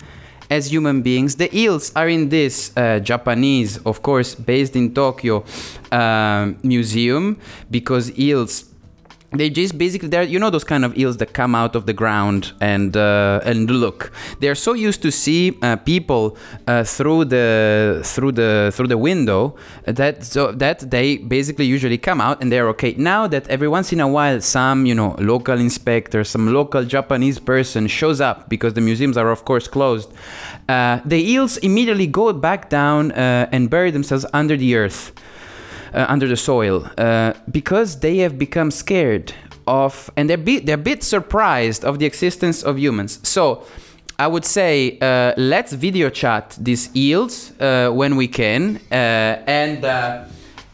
as 0.50 0.72
human 0.72 1.02
beings. 1.04 1.36
The 1.36 1.56
eels 1.56 1.92
are 1.96 2.10
in 2.10 2.30
this 2.30 2.76
uh, 2.76 3.00
Japanese, 3.00 3.78
of 3.86 4.02
course, 4.02 4.34
based 4.34 4.76
in 4.76 4.94
Tokyo 4.94 5.44
uh, 5.92 6.54
museum 6.64 7.38
because 7.70 8.18
eels. 8.18 8.66
They 9.32 9.50
just 9.50 9.78
basically 9.78 10.08
they're 10.08 10.24
you 10.24 10.40
know 10.40 10.50
those 10.50 10.64
kind 10.64 10.86
of 10.86 10.98
eels 10.98 11.18
that 11.18 11.34
come 11.34 11.54
out 11.54 11.76
of 11.76 11.86
the 11.86 11.92
ground 11.92 12.54
and 12.62 12.96
uh, 12.96 13.42
and 13.44 13.70
look. 13.70 14.14
They're 14.40 14.56
so 14.56 14.72
used 14.72 15.02
to 15.02 15.12
see 15.12 15.58
uh, 15.62 15.76
people 15.76 16.38
uh, 16.66 16.86
through 16.86 17.26
the 17.26 18.02
through 18.06 18.32
the 18.32 18.72
through 18.74 18.88
the 18.88 18.98
window 18.98 19.58
that 19.84 20.24
so 20.24 20.54
that 20.54 20.90
they 20.90 21.18
basically 21.18 21.66
usually 21.66 21.98
come 21.98 22.22
out 22.22 22.42
and 22.42 22.50
they're 22.50 22.70
okay. 22.70 22.94
Now 22.98 23.28
that 23.28 23.46
every 23.50 23.68
once 23.68 23.92
in 23.92 24.00
a 24.00 24.08
while 24.08 24.40
some 24.40 24.86
you 24.86 24.96
know 24.96 25.18
local 25.20 25.60
inspector, 25.60 26.24
some 26.24 26.54
local 26.54 26.86
Japanese 26.86 27.38
person 27.38 27.88
shows 27.88 28.22
up 28.22 28.48
because 28.48 28.76
the 28.76 28.82
museums 28.82 29.18
are 29.18 29.30
of 29.30 29.44
course 29.44 29.68
closed, 29.68 30.10
uh, 30.70 31.02
the 31.04 31.18
eels 31.18 31.58
immediately 31.58 32.08
go 32.08 32.32
back 32.32 32.70
down 32.70 33.12
uh, 33.12 33.50
and 33.52 33.70
bury 33.70 33.92
themselves 33.92 34.26
under 34.32 34.56
the 34.56 34.76
earth 34.76 35.12
uh, 35.94 36.06
under 36.10 36.28
the 36.28 36.38
soil 36.38 36.90
uh, 36.98 37.34
because 37.52 38.00
they 38.00 38.18
have 38.18 38.38
become 38.38 38.72
scared 38.72 39.34
of 39.68 40.10
and 40.16 40.30
they're, 40.30 40.38
bi- 40.38 40.62
they're 40.64 40.76
a 40.76 40.78
bit 40.78 41.04
surprised 41.04 41.84
of 41.84 42.00
the 42.00 42.06
existence 42.06 42.64
of 42.64 42.78
humans. 42.80 43.20
So 43.28 43.66
i 44.20 44.26
would 44.26 44.46
say 44.46 44.98
uh, 45.00 45.32
let's 45.38 45.74
video 45.74 46.10
chat 46.10 46.58
these 46.60 46.90
eels 46.96 47.52
uh, 47.60 47.90
when 47.92 48.16
we 48.16 48.28
can 48.28 48.80
uh, 48.92 48.96
and 49.46 49.86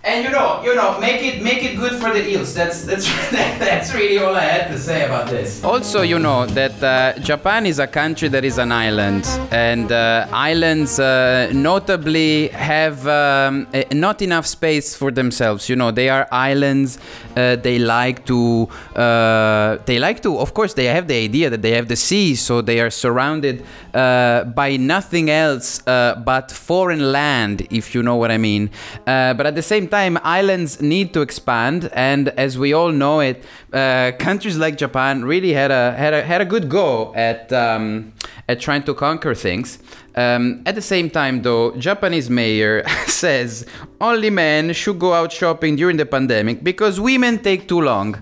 and 0.06 0.26
you 0.26 0.32
know 0.32 0.62
you 0.64 0.76
know 0.76 1.00
make 1.00 1.22
it 1.22 1.42
make 1.42 1.64
it 1.64 1.78
good 1.78 1.94
for 2.02 2.12
the 2.12 2.28
eels 2.30 2.54
that's 2.54 2.84
that's 2.84 3.08
that's 3.32 3.94
really 3.94 4.18
all 4.18 4.36
i 4.36 4.42
had 4.42 4.68
to 4.70 4.78
say 4.78 5.06
about 5.06 5.30
this. 5.30 5.64
Also 5.64 6.02
you 6.02 6.20
know 6.20 6.46
that 6.46 6.84
uh, 6.84 7.18
japan 7.20 7.66
is 7.66 7.80
a 7.80 7.88
country 7.88 8.28
that 8.28 8.44
is 8.44 8.58
an 8.58 8.72
island. 8.72 9.26
And 9.52 9.92
uh, 9.92 10.28
islands 10.32 11.00
uh, 11.00 11.52
notably 11.54 12.50
have 12.50 13.08
um, 13.08 13.68
eh, 13.74 13.86
not 13.94 14.22
enough 14.22 14.46
space 14.46 14.96
for 14.96 15.10
themselves. 15.12 15.70
You 15.70 15.78
know 15.78 15.92
they 15.92 16.10
are 16.10 16.28
islands 16.32 16.98
uh, 17.38 17.56
they 17.56 17.80
like 17.80 18.26
to 18.26 18.68
uh, 18.96 19.78
they 19.86 20.00
like 20.00 20.22
to 20.24 20.38
of 20.38 20.54
course 20.54 20.74
they 20.74 20.86
have 20.86 21.08
the 21.08 21.16
idea 21.16 21.50
that 21.50 21.62
they 21.62 21.72
have 21.72 21.88
the 21.88 21.96
sea 21.96 22.36
so 22.36 22.62
they 22.62 22.82
are 22.82 22.90
surrounded 22.90 23.64
uh, 23.94 24.44
by 24.44 24.76
nothing 24.76 25.30
else 25.30 25.82
but 25.86 26.52
foreign 26.52 27.12
land 27.12 27.66
if 27.70 27.96
you 27.96 28.04
know 28.04 28.18
what 28.18 28.32
i 28.32 28.38
mean. 28.38 28.70
But 29.06 29.46
at 29.46 29.56
the 29.56 29.62
same 29.62 29.88
time 29.98 30.18
islands 30.24 30.82
need 30.82 31.14
to 31.14 31.22
expand 31.22 31.80
and 31.94 32.30
as 32.46 32.58
we 32.58 32.70
all 32.74 32.92
know 32.92 33.20
it 33.30 33.38
uh, 33.74 34.12
countries 34.28 34.58
like 34.58 34.76
japan 34.86 35.24
really 35.24 35.54
had 35.54 35.72
a 35.72 35.84
had 36.04 36.14
a 36.14 36.22
had 36.32 36.42
a 36.42 36.46
good 36.54 36.68
go 36.68 37.14
at 37.30 37.42
um, 37.54 38.12
at 38.50 38.58
trying 38.60 38.84
to 38.90 38.94
conquer 38.94 39.36
things 39.36 39.68
um, 40.16 40.62
at 40.66 40.76
the 40.76 40.82
same 40.82 41.10
time, 41.10 41.42
though, 41.42 41.72
Japanese 41.72 42.30
mayor 42.30 42.88
says 43.08 43.66
only 44.00 44.30
men 44.30 44.74
should 44.74 45.00
go 45.00 45.14
out 45.14 45.32
shopping 45.32 45.76
during 45.76 45.98
the 45.98 46.06
pandemic 46.06 46.64
because 46.64 47.00
women 47.00 47.40
take 47.40 47.68
too 47.68 47.82
long. 47.82 48.22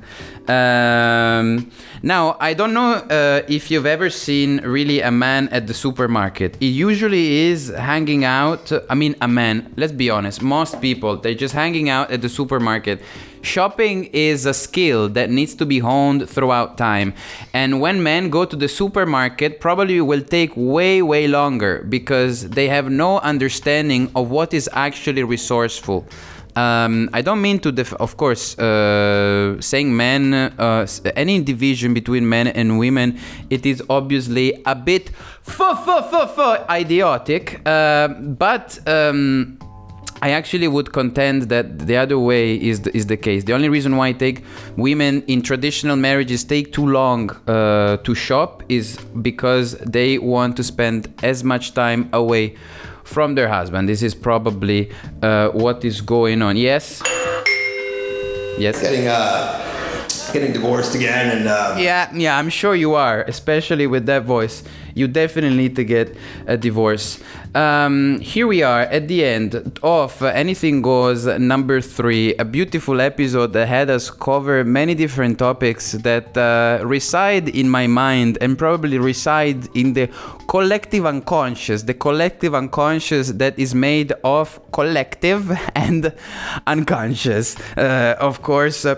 Um, 0.52 1.72
now, 2.04 2.36
I 2.40 2.54
don't 2.54 2.74
know 2.74 2.94
uh, 2.94 3.44
if 3.48 3.70
you've 3.70 3.86
ever 3.86 4.10
seen 4.10 4.62
really 4.62 5.00
a 5.02 5.12
man 5.12 5.50
at 5.50 5.68
the 5.68 5.74
supermarket. 5.74 6.58
He 6.60 6.68
usually 6.68 7.26
is 7.52 7.70
hanging 7.70 8.26
out. 8.26 8.72
I 8.90 8.96
mean, 8.96 9.16
a 9.22 9.28
man. 9.28 9.74
Let's 9.78 9.94
be 9.94 10.10
honest. 10.10 10.42
Most 10.42 10.82
people 10.82 11.18
they're 11.18 11.42
just 11.46 11.54
hanging 11.54 11.90
out 11.90 12.12
at 12.12 12.22
the 12.22 12.30
supermarket. 12.30 13.02
Shopping 13.44 14.06
is 14.14 14.46
a 14.46 14.54
skill 14.54 15.10
that 15.10 15.30
needs 15.30 15.56
to 15.56 15.66
be 15.66 15.80
honed 15.80 16.30
throughout 16.30 16.78
time. 16.78 17.14
And 17.54 17.82
when 17.82 18.04
men 18.04 18.30
go 18.30 18.46
to 18.46 18.56
the 18.56 18.68
supermarket, 18.68 19.60
probably 19.60 20.00
will 20.02 20.22
take 20.22 20.52
way, 20.56 21.02
way 21.02 21.28
longer 21.28 21.84
because 21.90 22.50
they 22.50 22.68
have 22.68 22.90
no 22.90 23.20
understanding 23.20 24.12
of 24.16 24.30
what 24.30 24.54
is 24.54 24.70
actually 24.74 25.24
resourceful. 25.24 26.06
Um, 26.56 27.10
I 27.14 27.22
don't 27.22 27.42
mean 27.42 27.60
to, 27.60 27.72
def- 27.72 27.94
of 27.94 28.18
course, 28.18 28.58
uh, 28.60 29.60
saying 29.62 29.96
men, 29.96 30.34
uh, 30.34 30.86
any 31.16 31.42
division 31.42 31.94
between 31.94 32.28
men 32.28 32.48
and 32.48 32.78
women, 32.78 33.18
it 33.50 33.66
is 33.66 33.82
obviously 33.90 34.62
a 34.66 34.76
bit 34.76 35.12
f- 35.48 35.62
f- 35.62 36.14
f- 36.14 36.38
f- 36.38 36.70
idiotic. 36.70 37.62
Uh, 37.66 38.10
but 38.10 38.80
um, 38.88 39.58
I 40.24 40.32
actually 40.32 40.68
would 40.68 40.94
contend 40.94 41.44
that 41.44 41.80
the 41.88 41.98
other 41.98 42.20
way 42.20 42.56
is 42.56 42.82
the, 42.82 42.96
is 42.96 43.08
the 43.08 43.18
case. 43.18 43.44
The 43.46 43.54
only 43.54 43.70
reason 43.70 43.96
why 43.98 44.10
I 44.10 44.12
take 44.12 44.44
women 44.78 45.24
in 45.24 45.42
traditional 45.42 45.96
marriages 45.96 46.44
take 46.44 46.74
too 46.74 46.86
long 46.86 47.32
uh, 47.48 47.98
to 47.98 48.14
shop 48.14 48.62
is 48.70 48.98
because 49.22 49.78
they 49.78 50.20
want 50.20 50.58
to 50.58 50.64
spend 50.64 51.12
as 51.24 51.44
much 51.44 51.74
time 51.74 52.08
away 52.14 52.56
from 53.04 53.36
their 53.36 53.48
husband. 53.48 53.88
This 53.90 54.02
is 54.02 54.16
probably 54.16 54.92
uh, 55.22 55.50
what 55.50 55.84
is 55.86 56.02
going 56.02 56.42
on. 56.42 56.58
Yes. 56.58 57.02
Yes. 58.58 58.82
Getting 58.82 59.08
uh, 59.08 59.61
getting 60.32 60.54
divorced 60.54 60.96
again, 60.96 61.38
and 61.38 61.48
uh, 61.48 61.76
Yeah, 61.78 62.10
yeah, 62.14 62.38
I'm 62.38 62.50
sure 62.50 62.76
you 62.76 62.96
are, 62.96 63.24
especially 63.24 63.88
with 63.88 64.06
that 64.06 64.24
voice. 64.24 64.64
You 64.94 65.08
definitely 65.08 65.58
need 65.58 65.76
to 65.78 65.84
get 65.84 66.16
a 66.48 66.58
divorce. 66.58 67.20
Um, 67.56 68.20
here 68.20 68.48
we 68.48 68.64
are 68.64 68.82
at 68.82 69.08
the 69.08 69.24
end 69.24 69.80
of 69.84 70.22
uh, 70.22 70.28
Anything 70.28 70.82
Goes 70.82 71.26
number 71.26 71.82
three, 71.82 72.36
a 72.36 72.46
beautiful 72.46 73.00
episode 73.02 73.54
that 73.54 73.68
had 73.68 73.90
us 73.90 74.10
cover 74.10 74.64
many 74.64 74.96
different 74.96 75.40
topics 75.40 75.94
that 75.94 76.38
uh, 76.38 76.84
reside 76.86 77.50
in 77.50 77.70
my 77.70 77.88
mind 77.88 78.38
and 78.42 78.58
probably 78.58 78.98
reside 78.98 79.68
in 79.76 79.94
the 79.94 80.10
collective 80.48 81.06
unconscious, 81.06 81.84
the 81.84 81.94
collective 81.94 82.54
unconscious 82.56 83.30
that 83.30 83.58
is 83.58 83.74
made 83.74 84.14
of 84.24 84.60
collective 84.72 85.52
and 85.76 86.14
unconscious. 86.68 87.58
Uh, 87.78 88.16
of 88.20 88.42
course. 88.42 88.86
Uh, 88.86 88.96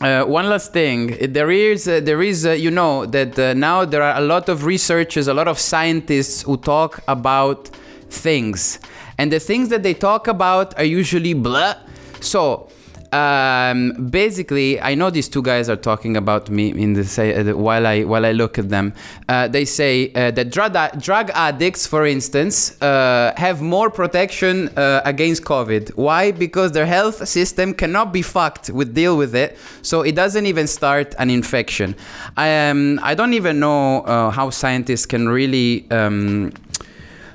uh, 0.00 0.24
one 0.24 0.48
last 0.48 0.72
thing, 0.72 1.16
there 1.32 1.50
is, 1.50 1.88
uh, 1.88 2.00
there 2.00 2.20
is, 2.20 2.44
uh, 2.44 2.52
you 2.52 2.70
know, 2.70 3.06
that 3.06 3.38
uh, 3.38 3.54
now 3.54 3.84
there 3.84 4.02
are 4.02 4.18
a 4.18 4.20
lot 4.20 4.48
of 4.48 4.64
researchers, 4.64 5.26
a 5.26 5.34
lot 5.34 5.48
of 5.48 5.58
scientists 5.58 6.42
who 6.42 6.58
talk 6.58 7.02
about 7.08 7.68
things, 8.10 8.78
and 9.16 9.32
the 9.32 9.40
things 9.40 9.70
that 9.70 9.82
they 9.82 9.94
talk 9.94 10.28
about 10.28 10.76
are 10.78 10.84
usually 10.84 11.32
blah. 11.32 11.74
So, 12.20 12.68
um, 13.12 14.08
basically, 14.10 14.80
I 14.80 14.94
know 14.94 15.10
these 15.10 15.28
two 15.28 15.42
guys 15.42 15.68
are 15.68 15.76
talking 15.76 16.16
about 16.16 16.50
me 16.50 16.70
in 16.70 16.94
the 16.94 17.04
say 17.04 17.34
uh, 17.34 17.56
while 17.56 17.86
I 17.86 18.04
while 18.04 18.26
I 18.26 18.32
look 18.32 18.58
at 18.58 18.68
them. 18.68 18.92
Uh, 19.28 19.48
they 19.48 19.64
say 19.64 20.12
uh, 20.14 20.30
that 20.32 20.50
drug 20.50 20.74
drug 21.00 21.30
addicts, 21.34 21.86
for 21.86 22.06
instance, 22.06 22.80
uh, 22.82 23.32
have 23.36 23.62
more 23.62 23.90
protection 23.90 24.68
uh, 24.76 25.02
against 25.04 25.44
COVID. 25.44 25.96
Why? 25.96 26.32
Because 26.32 26.72
their 26.72 26.86
health 26.86 27.26
system 27.28 27.74
cannot 27.74 28.12
be 28.12 28.22
fucked 28.22 28.70
with 28.70 28.94
deal 28.94 29.16
with 29.16 29.34
it, 29.34 29.58
so 29.82 30.02
it 30.02 30.14
doesn't 30.14 30.46
even 30.46 30.66
start 30.66 31.14
an 31.18 31.30
infection. 31.30 31.94
I 32.36 32.68
um, 32.68 33.00
I 33.02 33.14
don't 33.14 33.34
even 33.34 33.60
know 33.60 34.00
uh, 34.02 34.30
how 34.30 34.50
scientists 34.50 35.06
can 35.06 35.28
really. 35.28 35.86
Um, 35.90 36.52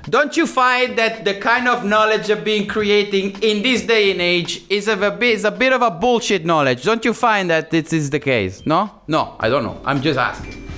don't 0.08 0.36
you 0.36 0.46
find 0.46 0.98
that 0.98 1.24
the 1.24 1.34
kind 1.34 1.68
of 1.68 1.84
knowledge 1.84 2.28
of 2.30 2.44
being 2.44 2.66
creating 2.66 3.40
in 3.42 3.62
this 3.62 3.82
day 3.82 4.10
and 4.10 4.20
age 4.20 4.62
is 4.68 4.88
a 4.88 4.96
bit 4.96 5.22
is 5.22 5.44
a 5.44 5.50
bit 5.50 5.72
of 5.72 5.82
a 5.82 5.90
bullshit 5.90 6.44
knowledge? 6.44 6.82
Don't 6.82 7.04
you 7.04 7.14
find 7.14 7.48
that 7.50 7.70
this 7.70 7.92
is 7.92 8.10
the 8.10 8.20
case? 8.20 8.66
No? 8.66 8.90
No, 9.06 9.36
I 9.38 9.48
don't 9.48 9.62
know. 9.62 9.80
I'm 9.84 10.02
just 10.02 10.18
asking. 10.18 10.71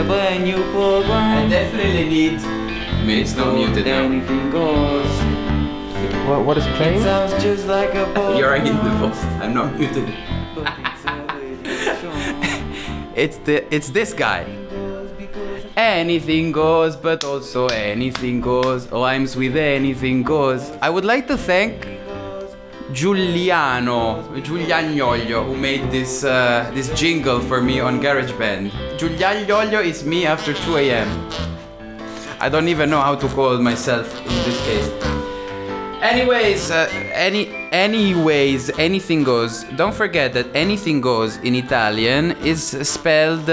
There 0.00 0.08
is 0.08 0.12
a 0.12 0.14
brand 0.14 0.44
new 0.44 0.62
program. 0.72 1.44
I 1.44 1.48
definitely 1.50 2.08
need. 2.08 2.40
I 2.40 3.04
mean, 3.04 3.18
it's 3.18 3.36
not 3.36 3.54
muted 3.54 3.84
now. 3.84 4.04
Anything 4.04 4.50
goes. 4.50 5.06
What, 6.26 6.46
what 6.46 6.56
is 6.56 6.64
It 6.66 7.02
sounds 7.02 7.32
just 7.42 7.66
like 7.66 7.94
a 7.94 8.06
ball. 8.14 8.34
You're 8.38 8.54
in 8.54 8.64
the 8.64 8.72
voice. 8.72 9.22
I'm 9.42 9.52
not 9.52 9.78
muted. 9.78 10.08
it's 13.14 13.36
the 13.44 13.74
it's 13.74 13.90
this 13.90 14.14
guy. 14.14 14.46
Anything 15.76 16.52
goes, 16.52 16.96
but 16.96 17.22
also 17.22 17.66
anything 17.66 18.40
goes. 18.40 18.90
Rhymes 18.90 19.36
with 19.36 19.54
anything 19.54 20.22
goes. 20.22 20.70
I 20.80 20.88
would 20.88 21.04
like 21.04 21.26
to 21.26 21.36
thank 21.36 21.86
Giuliano, 22.92 24.22
Giuliagnolio, 24.42 25.44
who 25.46 25.56
made 25.56 25.90
this 25.90 26.24
uh, 26.24 26.70
this 26.74 26.90
jingle 26.90 27.40
for 27.40 27.62
me 27.62 27.78
on 27.78 28.00
GarageBand. 28.00 28.70
Giuliagnolio 28.98 29.84
is 29.84 30.04
me 30.04 30.26
after 30.26 30.52
2 30.52 30.76
a.m. 30.78 31.08
I 32.40 32.48
don't 32.48 32.68
even 32.68 32.90
know 32.90 33.00
how 33.00 33.14
to 33.14 33.28
call 33.28 33.58
myself 33.58 34.10
in 34.20 34.34
this 34.44 34.58
case. 34.66 34.90
Anyways, 36.02 36.70
uh, 36.70 36.88
any 37.12 37.48
anyways, 37.70 38.70
anything 38.78 39.22
goes. 39.22 39.64
Don't 39.76 39.94
forget 39.94 40.32
that 40.32 40.46
anything 40.54 41.00
goes 41.00 41.36
in 41.38 41.54
Italian 41.54 42.32
is 42.42 42.62
spelled. 42.88 43.48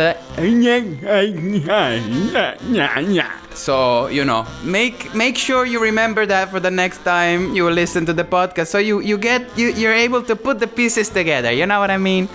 So 3.57 4.07
you 4.07 4.23
know, 4.23 4.45
make 4.63 5.13
make 5.13 5.37
sure 5.37 5.65
you 5.65 5.81
remember 5.81 6.25
that 6.25 6.49
for 6.49 6.59
the 6.59 6.71
next 6.71 7.03
time 7.03 7.53
you 7.55 7.69
listen 7.69 8.05
to 8.05 8.13
the 8.13 8.23
podcast. 8.23 8.67
So 8.67 8.77
you 8.77 9.01
you 9.01 9.17
get 9.17 9.41
you 9.57 9.73
you're 9.73 9.93
able 9.93 10.21
to 10.23 10.35
put 10.35 10.59
the 10.59 10.67
pieces 10.67 11.09
together. 11.09 11.51
You 11.51 11.65
know 11.65 11.79
what 11.79 11.91
I 11.91 11.97
mean? 11.97 12.29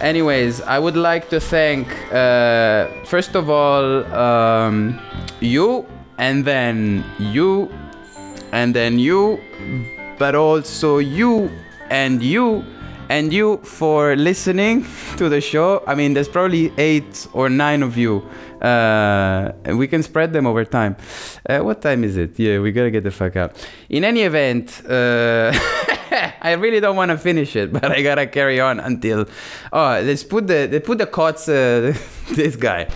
Anyways, 0.00 0.60
I 0.62 0.78
would 0.78 0.96
like 0.96 1.28
to 1.30 1.38
thank 1.38 1.86
uh, 2.12 2.88
first 3.04 3.36
of 3.36 3.50
all 3.50 4.04
um, 4.14 4.98
you, 5.40 5.86
and 6.18 6.44
then 6.44 7.04
you, 7.18 7.70
and 8.52 8.74
then 8.74 8.98
you, 8.98 9.38
but 10.18 10.34
also 10.34 10.98
you 10.98 11.50
and 11.90 12.22
you 12.22 12.64
and 13.12 13.30
you 13.30 13.58
for 13.58 14.16
listening 14.16 14.86
to 15.18 15.28
the 15.28 15.40
show. 15.40 15.82
I 15.86 15.94
mean, 15.94 16.14
there's 16.14 16.28
probably 16.28 16.72
eight 16.78 17.28
or 17.32 17.48
nine 17.50 17.82
of 17.82 17.96
you. 17.96 18.26
Uh, 18.62 19.52
we 19.74 19.88
can 19.88 20.02
spread 20.02 20.32
them 20.32 20.46
over 20.46 20.64
time. 20.64 20.96
Uh, 21.48 21.58
what 21.60 21.82
time 21.82 22.04
is 22.04 22.16
it? 22.16 22.38
Yeah, 22.38 22.60
we 22.60 22.70
gotta 22.70 22.90
get 22.90 23.02
the 23.02 23.10
fuck 23.10 23.36
out. 23.36 23.56
In 23.88 24.04
any 24.04 24.22
event, 24.22 24.82
uh, 24.88 25.52
I 26.40 26.52
really 26.52 26.80
don't 26.80 26.96
want 26.96 27.10
to 27.10 27.18
finish 27.18 27.56
it, 27.56 27.72
but 27.72 27.90
I 27.90 28.02
gotta 28.02 28.26
carry 28.26 28.60
on 28.60 28.78
until. 28.78 29.26
Oh, 29.72 30.00
let's 30.04 30.22
put 30.22 30.46
the 30.46 30.68
let's 30.70 30.86
put 30.86 30.98
the 30.98 31.06
cots. 31.06 31.48
Uh, 31.48 31.94
this 32.30 32.56
guy. 32.56 32.88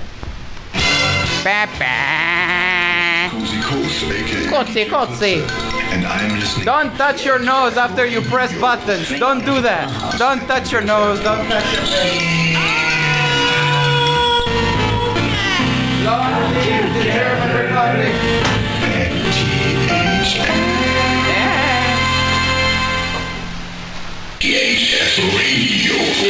Cozy 3.31 3.61
Coast, 3.61 4.05
aka. 4.05 4.47
Kotzi, 4.47 4.85
kotzi. 4.87 5.49
And 5.93 6.07
I'm 6.07 6.39
listening. 6.39 6.65
Don't 6.65 6.97
touch 6.97 7.25
your 7.25 7.39
nose 7.39 7.77
after 7.77 8.07
you 8.07 8.21
press 8.23 8.53
buttons. 8.61 9.09
Don't 9.19 9.45
do 9.45 9.61
that. 9.61 10.19
Don't 10.19 10.41
touch 10.47 10.73
your 10.73 10.83
nose. 10.83 11.21
Don't 11.21 11.47
touch 11.49 11.73
your 11.73 11.83
face. 11.83 12.86
The 16.07 17.03
German 17.03 17.65
Republic. 17.65 18.15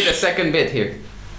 The 0.07 0.15
second 0.15 0.53
bit 0.53 0.71
here. 0.71 0.95